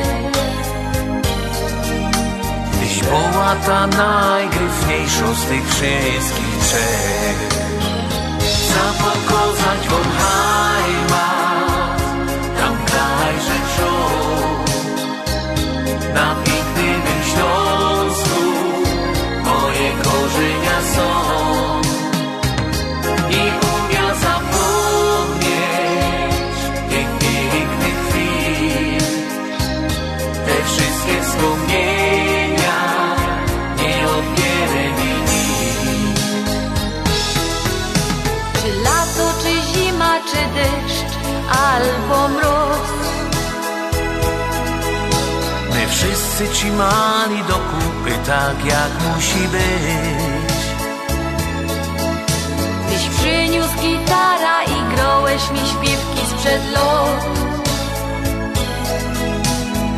Tyś 2.81 3.01
była 3.03 3.55
ta 3.67 3.87
najgryfniejsza 3.87 5.35
z 5.35 5.45
tych 5.45 5.69
wszystkich 5.69 6.59
trzech. 6.63 7.61
Zapokazać 8.69 9.31
wam 9.31 9.40
albo 41.75 42.29
mróz. 42.29 42.89
My 45.75 45.89
wszyscy 45.89 46.49
ci 46.49 46.71
mali 46.71 47.45
do 47.49 47.55
kupy 47.55 48.13
tak 48.27 48.65
jak 48.65 48.93
musi 49.07 49.49
być. 49.49 50.61
Tyś 52.89 53.09
przyniósł 53.19 53.75
gitara 53.81 54.63
i 54.65 54.95
grałeś 54.95 55.51
mi 55.51 55.59
śpiewki 55.59 56.27
sprzed 56.31 56.73
lat. 56.73 57.25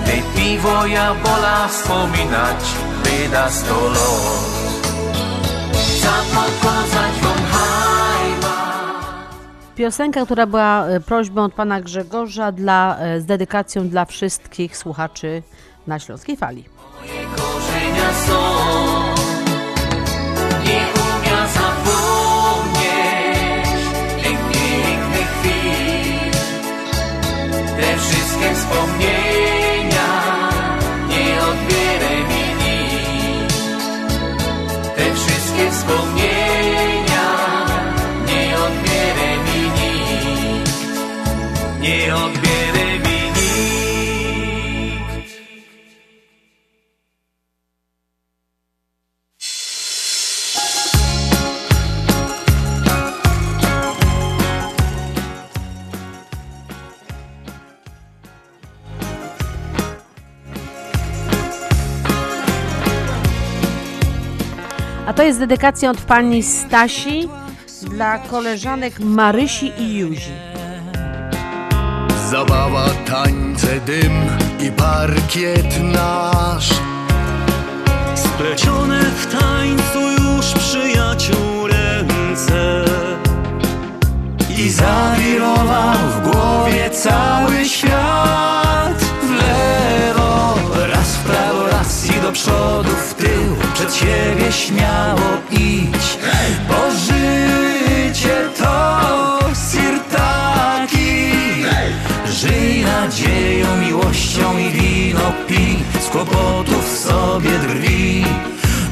Te 0.07 0.17
piwo 0.37 0.87
ja 0.87 1.15
bola 1.15 1.69
wspominać 1.69 2.63
wyda 3.05 3.51
sto. 3.51 3.93
Zapokazać 6.03 7.15
wam 7.23 7.32
hajma. 7.32 7.32
Piosenka, 9.77 10.25
która 10.25 10.47
była 10.47 10.87
e, 10.87 11.01
prośbą 11.01 11.45
od 11.45 11.55
pana 11.55 11.81
Grzegorza 11.81 12.53
dla, 12.53 12.99
e, 12.99 13.21
z 13.21 13.25
dedykacją 13.25 13.89
dla 13.89 14.05
wszystkich 14.05 14.77
słuchaczy 14.77 15.43
na 15.87 15.99
Śląskiej 15.99 16.37
Fali. 16.37 16.65
korzenia 17.37 18.13
są. 18.27 19.12
A 65.13 65.15
to 65.15 65.23
jest 65.23 65.39
dedykacja 65.39 65.91
od 65.91 66.01
pani 66.01 66.43
Stasi 66.43 67.29
dla 67.83 68.19
koleżanek 68.19 69.01
Marysi 69.01 69.73
i 69.79 69.99
Juzi. 69.99 70.33
Zabawa, 72.31 72.87
tańce, 73.07 73.81
dym 73.87 74.13
i 74.61 74.71
parkiet 74.71 75.83
nasz. 75.83 76.71
Splecione 78.15 79.01
w 79.01 79.27
tańcu 79.27 80.01
już 80.01 80.47
przyjaciół 80.47 81.67
ręce 81.67 82.85
I 84.59 84.71
zawirował 84.71 85.97
w 85.97 86.31
głowie 86.31 86.91
cały 86.91 87.65
świat. 87.65 88.99
W 89.23 89.31
lewo, 89.31 90.55
raz 90.87 91.17
w 91.17 91.25
prawo, 91.25 91.67
raz 91.67 92.07
i 92.07 92.21
do 92.21 92.33
przodu, 92.33 92.91
Przed 93.83 93.95
siebie 93.95 94.53
śmiało 94.53 95.29
idź 95.51 96.19
Bo 96.69 96.91
życie 96.91 98.37
to 98.59 99.39
sirtaki 99.71 101.33
Żyj 102.27 102.85
nadzieją, 102.85 103.77
miłością 103.77 104.59
i 104.59 104.71
wino 104.71 105.33
pij 105.49 105.79
Z 106.01 106.09
kłopotów 106.09 106.99
sobie 106.99 107.51
drwi. 107.59 108.25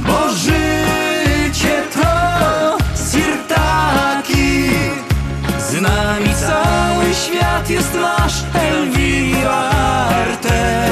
Bo 0.07 0.33
życie 0.35 1.83
to 1.95 2.79
sirtaki 3.11 4.71
z 5.59 5.81
nami 5.81 6.35
cały 6.35 7.15
świat 7.15 7.71
jest 7.71 7.95
nasz 7.95 8.35
Elvira 8.55 9.71
Arte. 10.23 10.91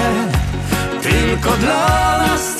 Tylko 1.02 1.56
dla 1.56 2.18
nas 2.18 2.57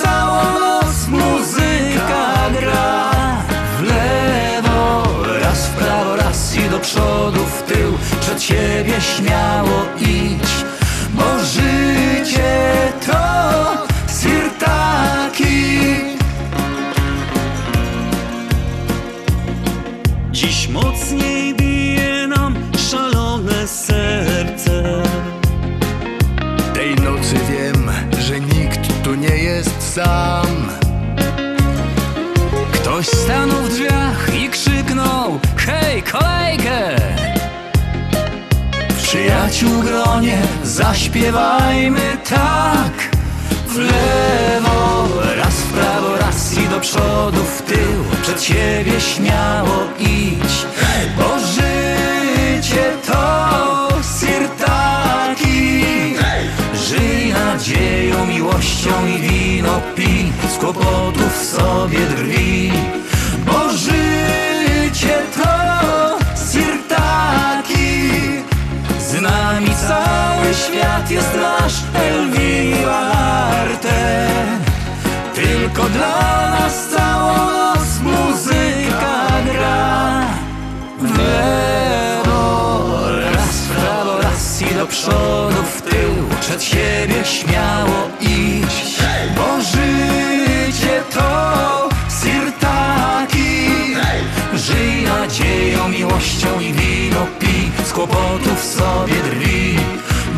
przodu, 6.88 7.44
w 7.44 7.62
tył 7.62 7.92
Przed 8.20 8.42
siebie 8.42 9.00
śmiało 9.00 9.84
idź 10.00 10.64
Bo 11.14 11.44
życie 11.44 12.92
to 13.06 13.86
sirtaki 14.20 15.78
Dziś 20.30 20.68
mocniej 20.68 21.54
bije 21.54 22.26
nam 22.26 22.54
szalone 22.90 23.66
serce. 23.66 25.02
Tej 26.74 26.94
nocy 26.94 27.34
wiem, 27.50 27.90
że 28.20 28.40
nikt 28.40 29.04
tu 29.04 29.14
nie 29.14 29.36
jest 29.36 29.94
sam. 29.94 30.68
Ktoś 32.72 33.06
stanął 33.06 33.62
w 33.62 33.68
drzwiach 33.68 34.34
i 34.34 34.48
krzyknął 34.48 35.38
Hej, 35.68 36.02
kolejkę! 36.02 36.67
Przyjaciół 39.08 39.82
gronie 39.82 40.42
zaśpiewajmy 40.64 42.16
tak. 42.28 43.16
W 43.66 43.76
lewo, 43.76 45.08
raz 45.36 45.54
w 45.54 45.72
prawo, 45.72 46.16
raz 46.16 46.58
i 46.58 46.68
do 46.68 46.80
przodu, 46.80 47.44
w 47.44 47.62
tył. 47.62 48.04
Przed 48.22 48.42
siebie 48.42 49.00
śmiało 49.00 49.76
idź. 49.98 50.66
Bo 51.18 51.38
życie 51.38 52.92
to 53.06 53.88
sirtaki 54.20 55.84
Żyj 56.74 57.32
nadzieją, 57.32 58.26
miłością 58.26 59.06
i 59.06 59.18
wino 59.20 59.80
pij 59.96 60.32
Z 60.54 60.58
kłopotów 60.58 61.36
sobie 61.36 61.98
drwi. 61.98 62.72
Bo 63.46 63.72
życie 63.72 64.17
świat 70.68 71.10
jest 71.10 71.34
nasz 71.36 71.74
Elvira 71.94 72.98
Arte. 73.62 74.28
Tylko 75.34 75.82
dla 75.88 76.50
nas 76.50 76.88
całą 76.88 77.50
noc 77.50 78.00
muzyka 78.02 79.28
gra. 79.52 80.26
W 81.00 81.18
lewo, 81.18 82.98
raz 83.34 83.56
w 83.56 83.68
prawo, 83.68 84.22
raz 84.22 84.62
i 84.62 84.74
do 84.74 84.86
przodu, 84.86 85.62
w 85.76 85.82
tył 85.82 86.28
Przed 86.40 86.62
siebie 86.62 87.24
śmiało 87.24 88.08
iść. 88.20 88.98
Bo 89.36 89.60
życie 89.60 91.02
to 91.14 91.88
sirtaki 92.22 93.68
Żyj 94.54 95.02
nadzieją, 95.02 95.88
miłością 95.88 96.60
i 96.60 96.72
wino 96.72 97.26
pij 97.38 97.70
Z 97.84 97.92
kłopotów 97.92 98.64
sobie 98.64 99.14
drwi 99.14 99.78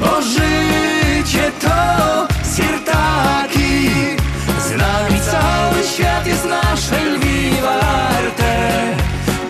Bo 0.00 0.22
życie 0.22 1.52
to 1.60 2.26
sirtaki 2.56 3.90
Z 4.66 4.70
nami 4.70 5.20
cały 5.20 5.84
świat 5.94 6.26
jest 6.26 6.44
nasz 6.44 6.92
Elvira 6.92 7.70
Arte 7.70 8.70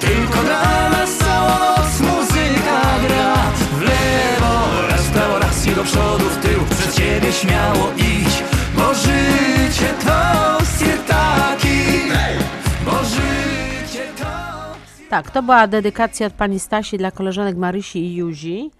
Tylko 0.01 0.43
dla 0.43 0.91
nas 0.91 1.17
całą 1.17 1.49
noc 1.49 2.01
muzyka 2.01 2.81
gra. 3.09 3.35
W 3.79 3.81
lewo, 3.83 4.87
raz 4.91 5.01
w 5.01 5.11
prawo, 5.11 5.39
raz 5.39 5.67
i 5.67 5.75
do 5.75 5.85
przodu, 5.85 6.25
w 6.25 6.37
tył. 6.37 6.61
Przed 6.71 6.97
siebie 6.97 7.33
śmiało 7.33 7.91
idź 7.97 8.45
Bo 8.77 8.95
życie 8.95 9.95
to 10.05 10.59
sirtaki 10.79 11.79
Bo 12.85 13.05
życie 13.05 14.05
to 14.19 14.27
Tak, 15.11 15.31
to 15.31 15.43
była 15.43 15.67
dedykacja 15.67 16.27
od 16.27 16.33
pani 16.33 16.61
Stasi 16.61 16.99
dla 16.99 17.11
koleżanek 17.11 17.57
Marysi 17.57 17.99
i 17.99 18.15
Juzi 18.17 18.71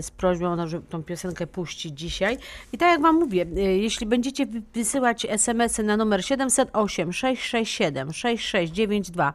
z 0.00 0.10
prośbą, 0.10 0.66
żeby 0.66 0.86
tą 0.86 1.02
piosenkę 1.02 1.46
puścić 1.46 1.98
dzisiaj. 1.98 2.38
I 2.72 2.78
tak 2.78 2.90
jak 2.90 3.00
Wam 3.00 3.14
mówię, 3.16 3.46
e, 3.56 3.60
jeśli 3.60 4.06
będziecie 4.06 4.46
wy- 4.46 4.62
wysyłać 4.74 5.24
SMS-y 5.30 5.82
na 5.82 5.96
numer 5.96 6.24
708 6.24 7.12
667 7.12 8.12
6692 8.12 9.32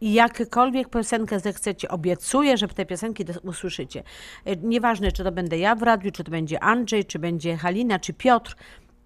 i 0.00 0.12
jakąkolwiek 0.12 0.88
piosenkę 0.90 1.40
zechcecie, 1.40 1.88
obiecuję, 1.88 2.56
że 2.56 2.68
te 2.68 2.86
piosenki 2.86 3.24
usłyszycie. 3.42 4.02
E, 4.44 4.56
Nieważne, 4.56 5.12
czy 5.12 5.24
to 5.24 5.32
będę 5.32 5.58
ja 5.58 5.74
w 5.74 5.82
radiu, 5.82 6.10
czy 6.12 6.24
to 6.24 6.30
będzie 6.30 6.60
Andrzej, 6.62 7.04
czy 7.04 7.18
będzie 7.18 7.56
Halina, 7.56 7.98
czy 7.98 8.12
Piotr, 8.12 8.56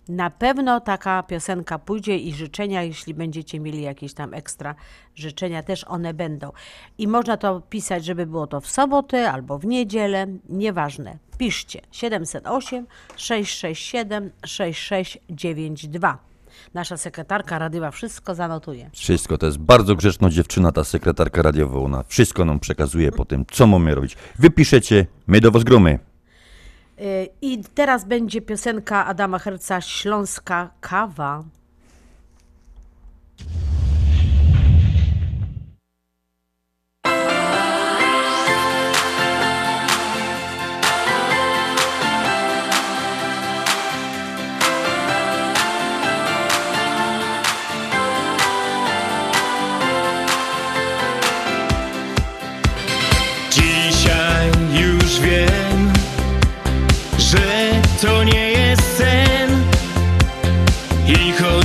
na 0.09 0.31
pewno 0.31 0.81
taka 0.81 1.23
piosenka 1.23 1.79
pójdzie 1.79 2.17
i 2.19 2.35
życzenia, 2.35 2.83
jeśli 2.83 3.15
będziecie 3.15 3.61
mieli 3.61 3.83
jakieś 3.83 4.15
tam 4.15 4.35
ekstra 4.35 4.75
życzenia, 5.15 5.63
też 5.63 5.85
one 5.85 6.15
będą. 6.15 6.53
I 6.99 7.09
można 7.09 7.37
to 7.37 7.61
pisać, 7.61 8.05
żeby 8.05 8.27
było 8.27 8.47
to 8.47 8.61
w 8.61 8.67
sobotę 8.67 9.33
albo 9.33 9.59
w 9.59 9.67
niedzielę, 9.67 10.27
nieważne. 10.49 11.19
Piszcie 11.39 11.81
708 11.91 12.87
667 13.17 14.31
6692. 14.45 16.19
Nasza 16.75 16.97
sekretarka 16.97 17.59
radiowa 17.59 17.91
wszystko 17.91 18.35
zanotuje. 18.35 18.91
Wszystko, 18.93 19.39
to 19.39 19.47
jest 19.47 19.59
bardzo 19.59 19.95
grzeczna 19.97 20.31
dziewczyna, 20.31 20.73
ta 20.73 20.85
sekretarka 20.85 21.43
radiowa, 21.43 21.79
ona 21.79 22.05
wszystko 22.09 22.45
nam 22.45 22.61
przekazuje 22.61 23.13
po 23.13 23.25
tym, 23.25 23.45
co 23.51 23.67
mamy 23.67 23.95
robić. 23.95 24.17
Wypiszecie, 24.39 25.07
my 25.27 25.41
do 25.41 25.51
was 25.51 25.65
gromy. 25.65 26.10
I 27.43 27.65
teraz 27.75 28.05
będzie 28.05 28.41
piosenka 28.41 29.07
Adama 29.07 29.39
Herca 29.39 29.81
Śląska 29.81 30.71
Kawa. 30.81 31.45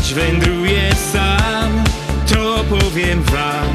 Choć 0.05 0.13
wędruję 0.13 0.95
sam, 1.13 1.83
to 2.33 2.63
powiem 2.69 3.23
wam 3.23 3.74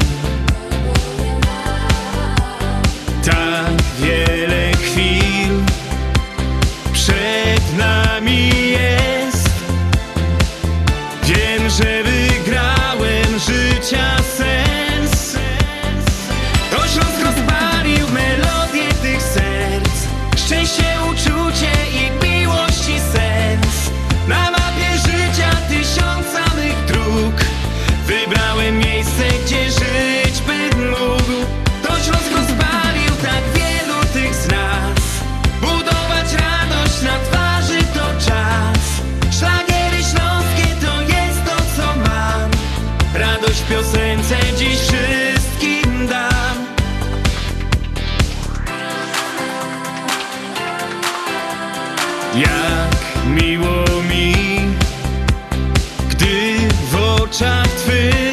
w 57.41 57.43
oczach 57.43 58.30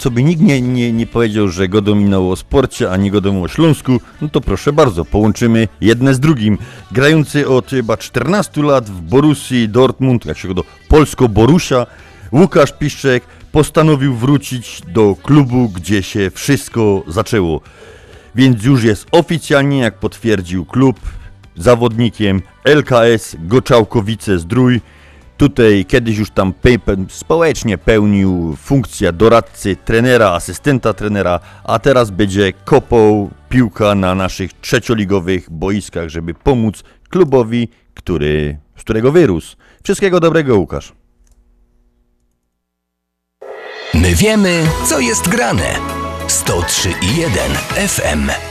co 0.00 0.10
by 0.10 0.22
nikt 0.22 0.42
nie, 0.42 0.60
nie, 0.60 0.92
nie 0.92 1.06
powiedział, 1.06 1.48
że 1.48 1.68
go 1.68 1.80
dominało 1.80 2.32
o 2.32 2.36
sporcie, 2.36 2.90
a 2.90 2.96
nie 2.96 3.10
go 3.10 3.20
dominało 3.20 3.44
o 3.44 3.48
Śląsku, 3.48 4.00
no 4.20 4.28
to 4.28 4.40
proszę 4.40 4.72
bardzo, 4.72 5.04
połączymy 5.04 5.68
jedne 5.80 6.14
z 6.14 6.20
drugim. 6.20 6.58
Grający 6.92 7.48
od 7.48 7.70
chyba 7.70 7.96
14 7.96 8.62
lat 8.62 8.90
w 8.90 9.00
Borussii 9.00 9.68
Dortmund, 9.68 10.26
jak 10.26 10.38
się 10.38 10.48
go 10.48 10.54
do 10.54 10.64
Polsko-Borusia, 10.88 11.86
Łukasz 12.32 12.72
Piszczek 12.72 13.24
postanowił 13.52 14.14
wrócić 14.14 14.82
do 14.88 15.16
klubu, 15.22 15.68
gdzie 15.68 16.02
się 16.02 16.30
wszystko 16.30 17.02
zaczęło. 17.06 17.60
Więc 18.34 18.64
już 18.64 18.84
jest 18.84 19.06
oficjalnie, 19.12 19.78
jak 19.78 19.98
potwierdził 19.98 20.64
klub, 20.64 21.00
zawodnikiem 21.56 22.42
LKS 22.64 23.36
Goczałkowice-Zdrój. 23.38 24.80
Tutaj 25.40 25.84
kiedyś 25.88 26.18
już 26.18 26.30
tam 26.30 26.54
społecznie 27.08 27.78
pełnił 27.78 28.56
funkcję 28.56 29.12
doradcy, 29.12 29.76
trenera, 29.84 30.30
asystenta 30.32 30.94
trenera, 30.94 31.40
a 31.64 31.78
teraz 31.78 32.10
będzie 32.10 32.52
kopał 32.52 33.30
piłka 33.48 33.94
na 33.94 34.14
naszych 34.14 34.52
trzecioligowych 34.52 35.50
boiskach, 35.50 36.08
żeby 36.08 36.34
pomóc 36.34 36.82
klubowi, 37.08 37.68
który, 37.94 38.58
z 38.76 38.80
którego 38.80 39.12
wyrósł. 39.12 39.56
Wszystkiego 39.84 40.20
dobrego, 40.20 40.56
Łukasz. 40.56 40.92
My 43.94 44.14
wiemy, 44.14 44.62
co 44.86 45.00
jest 45.00 45.28
grane. 45.28 45.74
103,1 46.28 47.88
FM. 47.88 48.49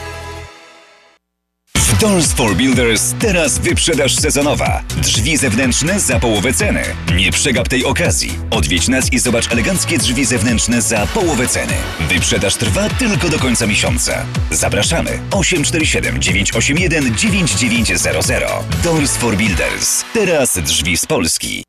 Doors 2.00 2.34
for 2.34 2.56
Builders 2.56 3.14
teraz 3.20 3.60
wyprzedaż 3.60 4.16
sezonowa. 4.16 4.84
Drzwi 5.02 5.38
zewnętrzne 5.38 6.00
za 6.00 6.20
połowę 6.20 6.54
ceny. 6.54 6.84
Nie 7.16 7.32
przegap 7.32 7.68
tej 7.68 7.86
okazji. 7.86 8.32
Odwiedź 8.52 8.88
nas 8.88 9.14
i 9.14 9.20
zobacz 9.20 9.52
eleganckie 9.52 9.98
drzwi 9.98 10.26
zewnętrzne 10.26 10.82
za 10.82 11.08
połowę 11.08 11.48
ceny. 11.48 11.74
Wyprzedaż 12.10 12.56
trwa 12.56 12.90
tylko 12.90 13.30
do 13.30 13.40
końca 13.40 13.68
miesiąca. 13.68 14.26
Zapraszamy 14.52 15.20
847 15.32 16.22
981 16.22 17.16
9900. 17.16 18.44
Doors 18.84 19.18
for 19.18 19.38
Builders. 19.38 20.04
Teraz 20.14 20.60
drzwi 20.60 20.98
z 20.98 21.06
Polski. 21.06 21.69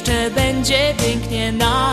Jeszcze 0.00 0.30
będzie 0.30 0.94
pięknie 0.98 1.52
nam. 1.52 1.89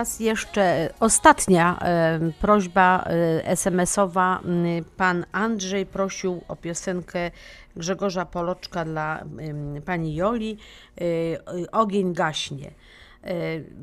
Teraz 0.00 0.20
jeszcze 0.20 0.90
ostatnia 1.00 1.78
e, 1.80 2.20
prośba 2.40 3.04
e, 3.04 3.46
SMS-owa. 3.46 4.40
Pan 4.96 5.24
Andrzej 5.32 5.86
prosił 5.86 6.40
o 6.48 6.56
piosenkę 6.56 7.30
Grzegorza 7.76 8.26
Poloczka 8.26 8.84
dla 8.84 9.24
pani 9.86 10.14
Joli. 10.14 10.58
e, 11.00 11.70
Ogień 11.72 12.14
gaśnie. 12.14 12.70
E, 13.24 13.32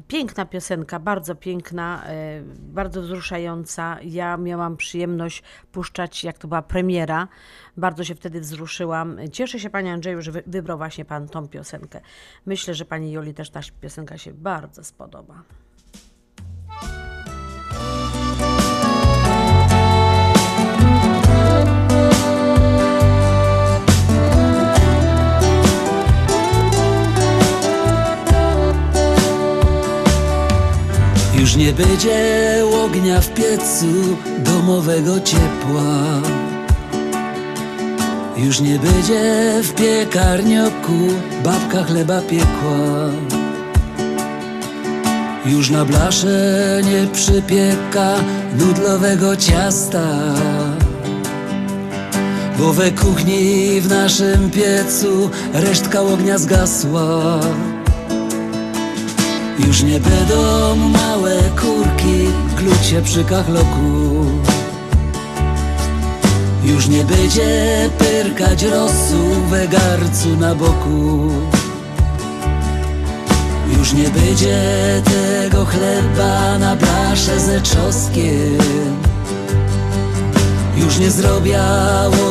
Piękna 0.07 0.45
piosenka, 0.45 0.99
bardzo 0.99 1.35
piękna, 1.35 2.03
e, 2.05 2.41
bardzo 2.59 3.01
wzruszająca. 3.01 3.97
Ja 4.01 4.37
miałam 4.37 4.77
przyjemność 4.77 5.43
puszczać, 5.71 6.23
jak 6.23 6.37
to 6.37 6.47
była 6.47 6.61
premiera. 6.61 7.27
Bardzo 7.77 8.03
się 8.03 8.15
wtedy 8.15 8.39
wzruszyłam. 8.41 9.17
Cieszę 9.31 9.59
się, 9.59 9.69
Panie 9.69 9.93
Andrzeju, 9.93 10.21
że 10.21 10.31
wy- 10.31 10.43
wybrał 10.47 10.77
właśnie 10.77 11.05
Pan 11.05 11.27
tą 11.29 11.47
piosenkę. 11.47 12.01
Myślę, 12.45 12.73
że 12.73 12.85
Pani 12.85 13.11
Joli 13.11 13.33
też 13.33 13.49
ta 13.49 13.59
piosenka 13.81 14.17
się 14.17 14.33
bardzo 14.33 14.83
spodoba. 14.83 15.43
Nie 31.57 31.73
będzie 31.73 32.63
ognia 32.83 33.21
w 33.21 33.33
piecu 33.33 34.17
domowego 34.39 35.19
ciepła. 35.19 36.21
Już 38.37 38.59
nie 38.59 38.79
będzie 38.79 39.53
w 39.63 39.73
piekarnioku 39.73 40.99
babka 41.43 41.83
chleba 41.83 42.21
piekła. 42.21 43.09
Już 45.45 45.69
na 45.69 45.85
blasze 45.85 46.81
nie 46.83 47.07
przypieka 47.07 48.15
nudlowego 48.57 49.35
ciasta. 49.35 50.07
Bo 52.59 52.73
we 52.73 52.91
kuchni 52.91 53.81
w 53.81 53.89
naszym 53.89 54.51
piecu 54.51 55.29
resztka 55.53 56.01
ognia 56.01 56.37
zgasła 56.37 57.39
już 59.59 59.83
nie 59.83 59.99
będą 59.99 60.75
małe 60.75 61.35
kurki 61.61 62.27
klucie 62.55 63.01
przy 63.01 63.23
kachloku. 63.23 64.25
Już 66.63 66.87
nie 66.87 67.03
będzie 67.03 67.89
pyrkać 67.97 68.63
rosu 68.63 69.41
we 69.49 69.67
garcu 69.67 70.37
na 70.39 70.55
boku. 70.55 71.31
Już 73.77 73.93
nie 73.93 74.09
będzie 74.09 74.57
tego 75.03 75.65
chleba 75.65 76.59
na 76.59 76.75
blasze 76.75 77.39
ze 77.39 77.61
czosnkiem. 77.61 78.57
Już 80.77 80.99
nie 80.99 81.11
zrobię 81.11 81.59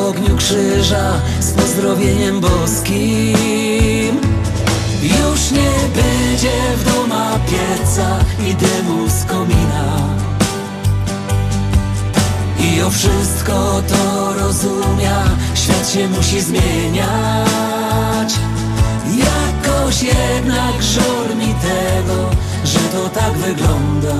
ogniu 0.08 0.36
krzyża 0.36 1.12
z 1.40 1.50
pozdrowieniem 1.50 2.40
boskim 2.40 4.25
już 5.08 5.50
nie 5.50 5.72
będzie 5.94 6.52
w 6.76 6.84
doma 6.84 7.38
pieca 7.38 8.18
i 8.48 8.54
dymu 8.54 9.08
z 9.08 9.24
komina. 9.24 10.16
I 12.60 12.82
o 12.82 12.90
wszystko 12.90 13.82
to 13.88 14.34
rozumia, 14.34 15.22
świat 15.54 15.90
się 15.90 16.08
musi 16.08 16.40
zmieniać. 16.40 18.34
Jakoś 19.16 20.02
jednak 20.02 20.82
żal 20.82 21.36
mi 21.36 21.54
tego, 21.54 22.30
że 22.64 22.78
to 22.78 23.08
tak 23.08 23.32
wygląda. 23.32 24.16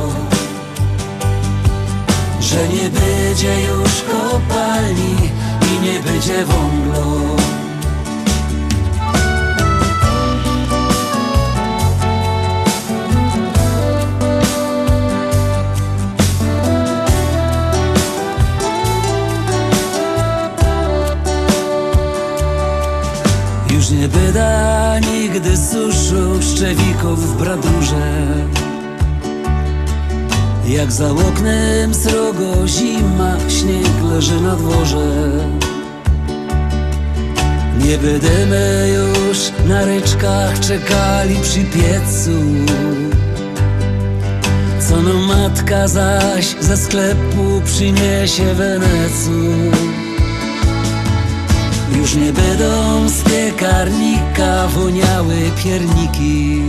Że 2.41 2.69
nie 2.69 2.91
będzie 2.91 3.63
już 3.63 4.03
kopalni 4.13 5.17
i 5.63 5.81
nie 5.87 6.01
będzie 6.01 6.45
wąglo 6.45 7.37
szczewików 26.57 27.33
w 27.33 27.37
bradurze. 27.37 28.27
Jak 30.69 30.93
za 30.93 31.11
oknem 31.11 31.95
srogo 31.95 32.69
zima, 32.69 33.37
śnieg 33.49 34.03
leży 34.11 34.41
na 34.41 34.57
dworze. 34.57 35.31
Nie 37.79 37.99
będziemy 37.99 38.89
już 38.95 39.39
na 39.69 39.85
ryczkach 39.85 40.61
czekali 40.61 41.37
przy 41.43 41.65
piecu. 41.65 42.41
Co 44.81 45.03
no 45.03 45.15
matka 45.15 45.89
zaś 45.89 46.57
ze 46.61 46.77
sklepu 46.77 47.63
przyniesie 47.65 48.55
wenecu 48.55 49.31
już 52.07 52.15
nie 52.15 52.33
będą 52.33 53.09
z 53.09 53.23
piekarnika 53.23 54.69
woniały 54.69 55.35
pierniki. 55.65 56.63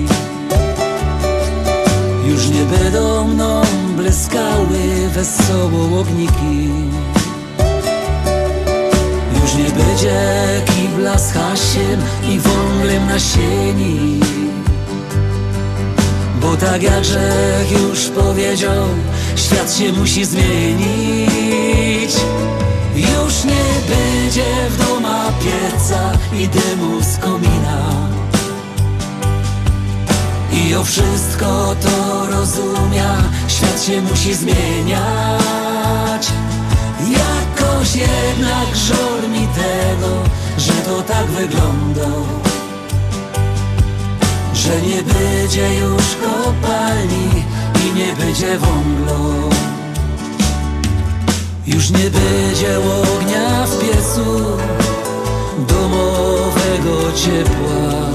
Już 2.28 2.50
nie 2.50 2.64
będą 2.78 3.28
mną 3.28 3.62
bleskały 3.98 5.10
wesoło 5.14 6.00
ogniki 6.00 6.70
Już 9.42 9.54
nie 9.54 9.70
będzie 9.84 10.22
kibla 10.66 11.18
z 11.18 11.34
hasiem 11.34 12.02
i 12.30 12.40
wąglem 12.40 13.08
na 13.08 13.20
sieni. 13.20 14.20
Bo 16.42 16.58
tak 16.58 16.84
jak 16.84 17.02
Grzech 17.02 17.72
już 17.72 18.08
powiedział, 18.08 18.86
świat 19.36 19.74
się 19.74 19.94
musi 19.94 20.26
zmienić 20.26 22.12
już 22.98 23.44
nie 23.44 23.96
będzie 23.96 24.70
w 24.70 24.78
doma 24.78 25.32
pieca 25.44 26.12
i 26.34 26.48
dymu 26.48 27.02
z 27.02 27.18
komina. 27.18 28.08
I 30.52 30.76
o 30.76 30.84
wszystko 30.84 31.76
to 31.82 32.28
rozumia, 32.28 33.18
świat 33.48 33.84
się 33.84 34.02
musi 34.02 34.34
zmieniać. 34.34 36.28
Jakoś 37.00 37.96
jednak 37.96 38.76
żal 38.76 39.30
mi 39.30 39.48
tego, 39.48 40.24
że 40.58 40.74
to 40.74 41.02
tak 41.02 41.26
wygląda. 41.26 42.10
Że 44.54 44.82
nie 44.82 45.04
będzie 45.04 45.76
już 45.76 46.04
kopalni 46.24 47.44
i 47.86 47.94
nie 47.94 48.14
będzie 48.14 48.58
wąglo 48.58 49.50
już 51.68 51.90
nie 51.90 52.10
będzie 52.10 52.80
ognia 52.80 53.66
w 53.66 53.80
piecu 53.80 54.58
domowego 55.68 57.12
ciepła. 57.16 58.08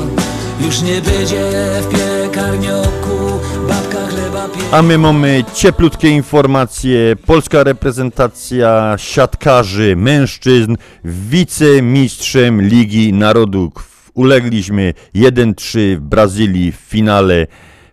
Już 0.61 0.83
nie 0.83 1.01
będzie 1.01 1.51
w 1.83 1.89
piekarnioku 1.89 3.41
babka 3.69 4.07
chleba 4.07 4.49
pie... 4.49 4.61
A 4.73 4.83
my 4.83 4.99
mamy 4.99 5.45
cieplutkie 5.55 6.09
informacje. 6.09 7.17
Polska 7.27 7.65
reprezentacja 7.65 8.95
siatkarzy 8.99 9.97
mężczyzn 9.97 10.77
wicemistrzem 11.05 12.63
Ligi 12.63 13.13
Narodów. 13.13 14.11
Ulegliśmy 14.15 14.95
1-3 15.15 15.97
w 15.97 16.01
Brazylii 16.01 16.73
w 16.73 16.77
finale 16.77 17.47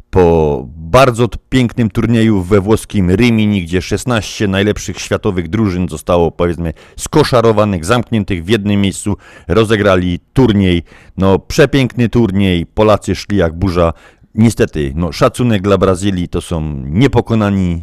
po 0.10 0.68
bardzo 0.92 1.28
pięknym 1.50 1.90
turnieju 1.90 2.42
we 2.42 2.62
włoskim 2.62 3.12
Rimini, 3.12 3.64
gdzie 3.64 3.82
16 3.82 4.48
najlepszych 4.48 5.00
światowych 5.00 5.50
drużyn 5.50 5.90
zostało 5.90 6.32
powiedzmy 6.32 6.74
skoszarowanych, 6.98 7.86
zamkniętych 7.86 8.46
w 8.46 8.50
jednym 8.50 8.82
miejscu, 8.82 9.18
rozegrali 9.48 10.20
turniej. 10.34 10.84
No 11.18 11.40
przepiękny 11.40 12.10
turniej, 12.10 12.66
Polacy 12.66 13.16
szli 13.16 13.38
jak 13.38 13.54
burza. 13.54 13.94
Niestety, 14.36 14.94
no 14.96 15.12
szacunek 15.12 15.62
dla 15.62 15.78
Brazylii, 15.78 16.30
to 16.30 16.42
są 16.42 16.62
niepokonani 16.86 17.82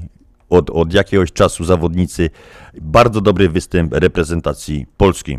od, 0.51 0.71
od 0.71 0.95
jakiegoś 0.95 1.33
czasu 1.33 1.65
zawodnicy. 1.65 2.31
Bardzo 2.81 3.21
dobry 3.21 3.49
występ 3.49 3.93
reprezentacji 3.95 4.87
Polski. 4.97 5.39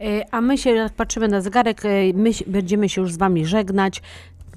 E, 0.00 0.34
A 0.34 0.40
my 0.40 0.58
się 0.58 0.90
patrzymy 0.96 1.28
na 1.28 1.40
zegarek, 1.40 1.84
e, 1.84 1.88
my 2.14 2.30
będziemy 2.46 2.88
się 2.88 3.00
już 3.00 3.12
z 3.12 3.16
Wami 3.16 3.46
żegnać. 3.46 4.02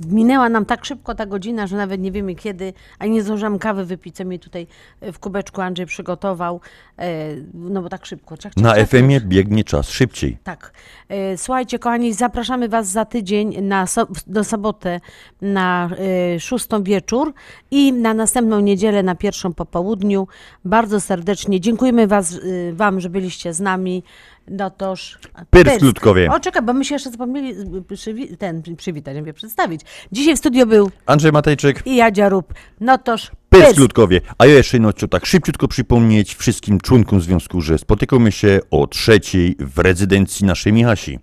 Minęła 0.05 0.49
nam 0.49 0.65
tak 0.65 0.85
szybko 0.85 1.15
ta 1.15 1.25
godzina, 1.25 1.67
że 1.67 1.77
nawet 1.77 2.01
nie 2.01 2.11
wiemy 2.11 2.35
kiedy, 2.35 2.73
a 2.99 3.05
nie 3.05 3.23
zdążyłam 3.23 3.59
kawy 3.59 3.85
wypić, 3.85 4.15
co 4.15 4.25
mi 4.25 4.39
tutaj 4.39 4.67
e, 5.01 5.11
w 5.11 5.19
kubeczku 5.19 5.61
Andrzej 5.61 5.85
przygotował, 5.85 6.61
e, 6.99 7.35
no 7.53 7.81
bo 7.81 7.89
tak 7.89 8.05
szybko. 8.05 8.37
Ciach, 8.37 8.53
ciach, 8.53 8.63
Na 8.63 8.75
ciach, 8.75 8.87
FM-ie 8.89 9.21
biegnie 9.21 9.63
czas 9.63 9.89
szybciej. 9.89 10.37
tak. 10.43 10.73
E, 11.09 11.37
Słuchajcie, 11.37 11.79
kochani, 11.79 12.13
zapraszamy 12.13 12.69
Was 12.69 12.87
za 12.87 13.05
tydzień 13.05 13.61
na 13.61 13.87
so, 13.87 14.07
do 14.27 14.43
sobotę 14.43 14.99
na 15.41 15.89
szóstą 16.39 16.83
wieczór 16.83 17.33
i 17.71 17.93
na 17.93 18.13
następną 18.13 18.59
niedzielę 18.59 19.03
na 19.03 19.15
pierwszą 19.15 19.53
po 19.53 19.65
południu. 19.65 20.27
Bardzo 20.65 21.01
serdecznie 21.01 21.59
dziękujemy 21.59 22.07
was, 22.07 22.39
Wam, 22.73 22.99
że 22.99 23.09
byliście 23.09 23.53
z 23.53 23.59
nami. 23.59 24.03
No 24.49 24.69
toż. 24.69 25.17
Pyrsk 25.49 25.81
Ludkowie. 25.81 26.31
O, 26.31 26.39
czekaj, 26.39 26.61
bo 26.61 26.73
my 26.73 26.85
się 26.85 26.95
jeszcze 26.95 27.11
zapomnieli 27.11 27.51
e, 27.51 27.81
przywi- 27.81 28.37
ten 28.37 28.75
przywitać, 28.77 29.15
nie 29.15 29.23
wiem, 29.23 29.35
przedstawić. 29.35 29.81
Dzisiaj 30.11 30.35
w 30.35 30.39
studio 30.39 30.65
był 30.65 30.91
Andrzej 31.05 31.31
Matejczyk, 31.31 31.87
i 31.87 31.95
Jadzia 31.95 32.29
Rób. 32.29 32.53
No 32.79 32.97
toż. 32.97 33.31
Pyrsk 33.49 33.77
Ludkowie. 33.77 34.21
A 34.37 34.45
ja 34.45 34.53
jeszcze 34.53 34.79
no, 34.79 34.93
tak 34.93 35.25
szybciutko 35.25 35.67
przypomnieć 35.67 36.35
wszystkim 36.35 36.79
członkom 36.79 37.21
związku, 37.21 37.61
że 37.61 37.77
spotykamy 37.77 38.31
się 38.31 38.59
o 38.71 38.87
trzeciej 38.87 39.55
w 39.59 39.79
rezydencji 39.79 40.45
naszej 40.45 40.73
Michasi. 40.73 41.19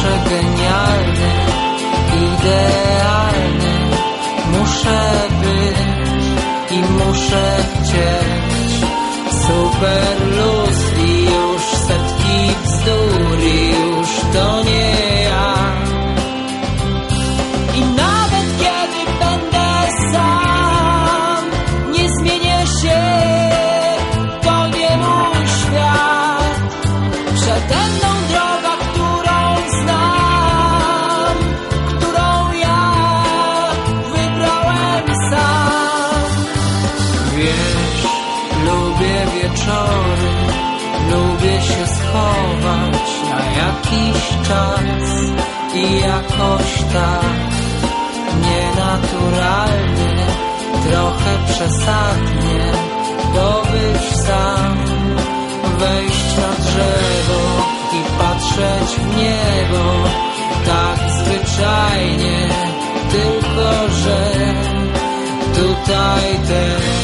Zawsze 0.00 0.30
genialny, 0.30 1.32
idealny, 2.26 3.74
muszę 4.58 5.28
być 5.40 6.24
i 6.70 6.82
muszę 6.82 7.56
chcieć. 7.74 8.86
Super 9.46 10.16
luz 10.36 10.78
i 11.08 11.24
już 11.24 11.62
setki 11.62 12.38
bzdur 12.64 13.38
i 13.42 13.70
już 13.70 14.08
to 14.32 14.62
nie 14.64 14.79
jakoś 46.50 46.82
tak 46.92 47.50
nienaturalnie, 48.42 50.26
trochę 50.90 51.38
przesadnie. 51.46 52.72
Dobyć 53.34 54.16
sam, 54.16 54.76
wejść 55.78 56.36
na 56.36 56.64
drzewo 56.64 57.42
i 57.92 58.18
patrzeć 58.18 58.98
w 58.98 59.16
niebo, 59.16 60.08
tak 60.66 61.10
zwyczajnie, 61.10 62.48
tylko 63.10 63.88
że 64.02 64.30
tutaj 65.54 66.48
też 66.48 66.99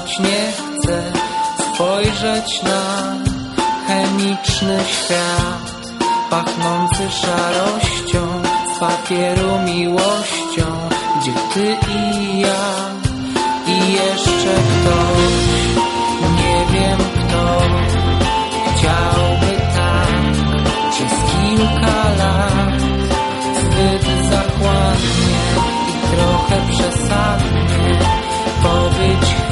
choć 0.00 0.18
nie 0.18 0.52
chcę 0.52 1.12
Spojrzeć 1.74 2.62
na 2.62 3.14
chemiczny 3.86 4.78
świat 4.86 5.92
Pachnący 6.30 7.10
szarością 7.10 8.42
Z 8.76 8.78
papieru 8.78 9.58
miłością. 9.64 10.64
Gdzie 11.20 11.32
ty 11.54 11.76
i 11.92 12.40
ja? 12.40 12.70
I 13.66 13.92
jeszcze 13.92 14.54
ktoś? 14.54 15.40
Nie 16.36 16.66
wiem 16.72 16.98
kto 16.98 17.60
Chciałby 18.76 19.56
tak 19.76 20.14
Przez 20.90 21.12
kilka 21.32 22.10
lat 22.18 22.80
zbyt 23.60 24.30
zachłannie 24.30 25.40
i 25.88 26.16
trochę 26.16 26.56
przesadnie 26.70 27.69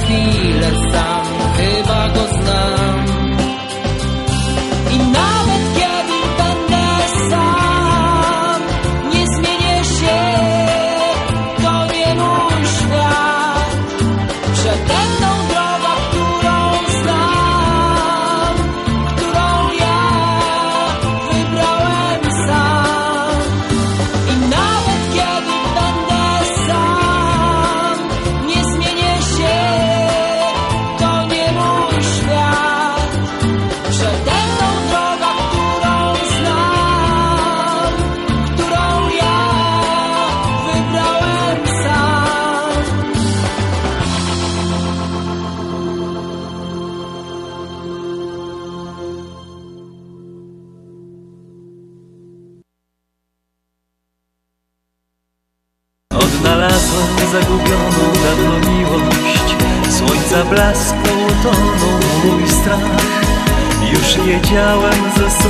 chwilę 0.08 0.70
sam, 0.92 1.24
chyba 1.56 2.08
go 2.08 2.26
znam. 2.28 2.47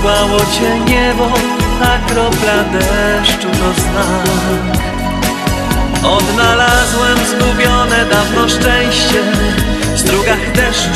Posłało 0.02 0.38
cię 0.38 0.80
niebo, 0.80 1.28
a 1.82 2.10
kropla 2.10 2.64
deszczu 2.72 3.48
to 3.48 3.80
znak. 3.80 4.78
Odnalazłem 6.02 7.18
zgubione 7.26 8.06
dawno 8.10 8.48
szczęście 8.48 9.22
W 9.94 9.98
strugach 9.98 10.52
deszczu. 10.52 10.88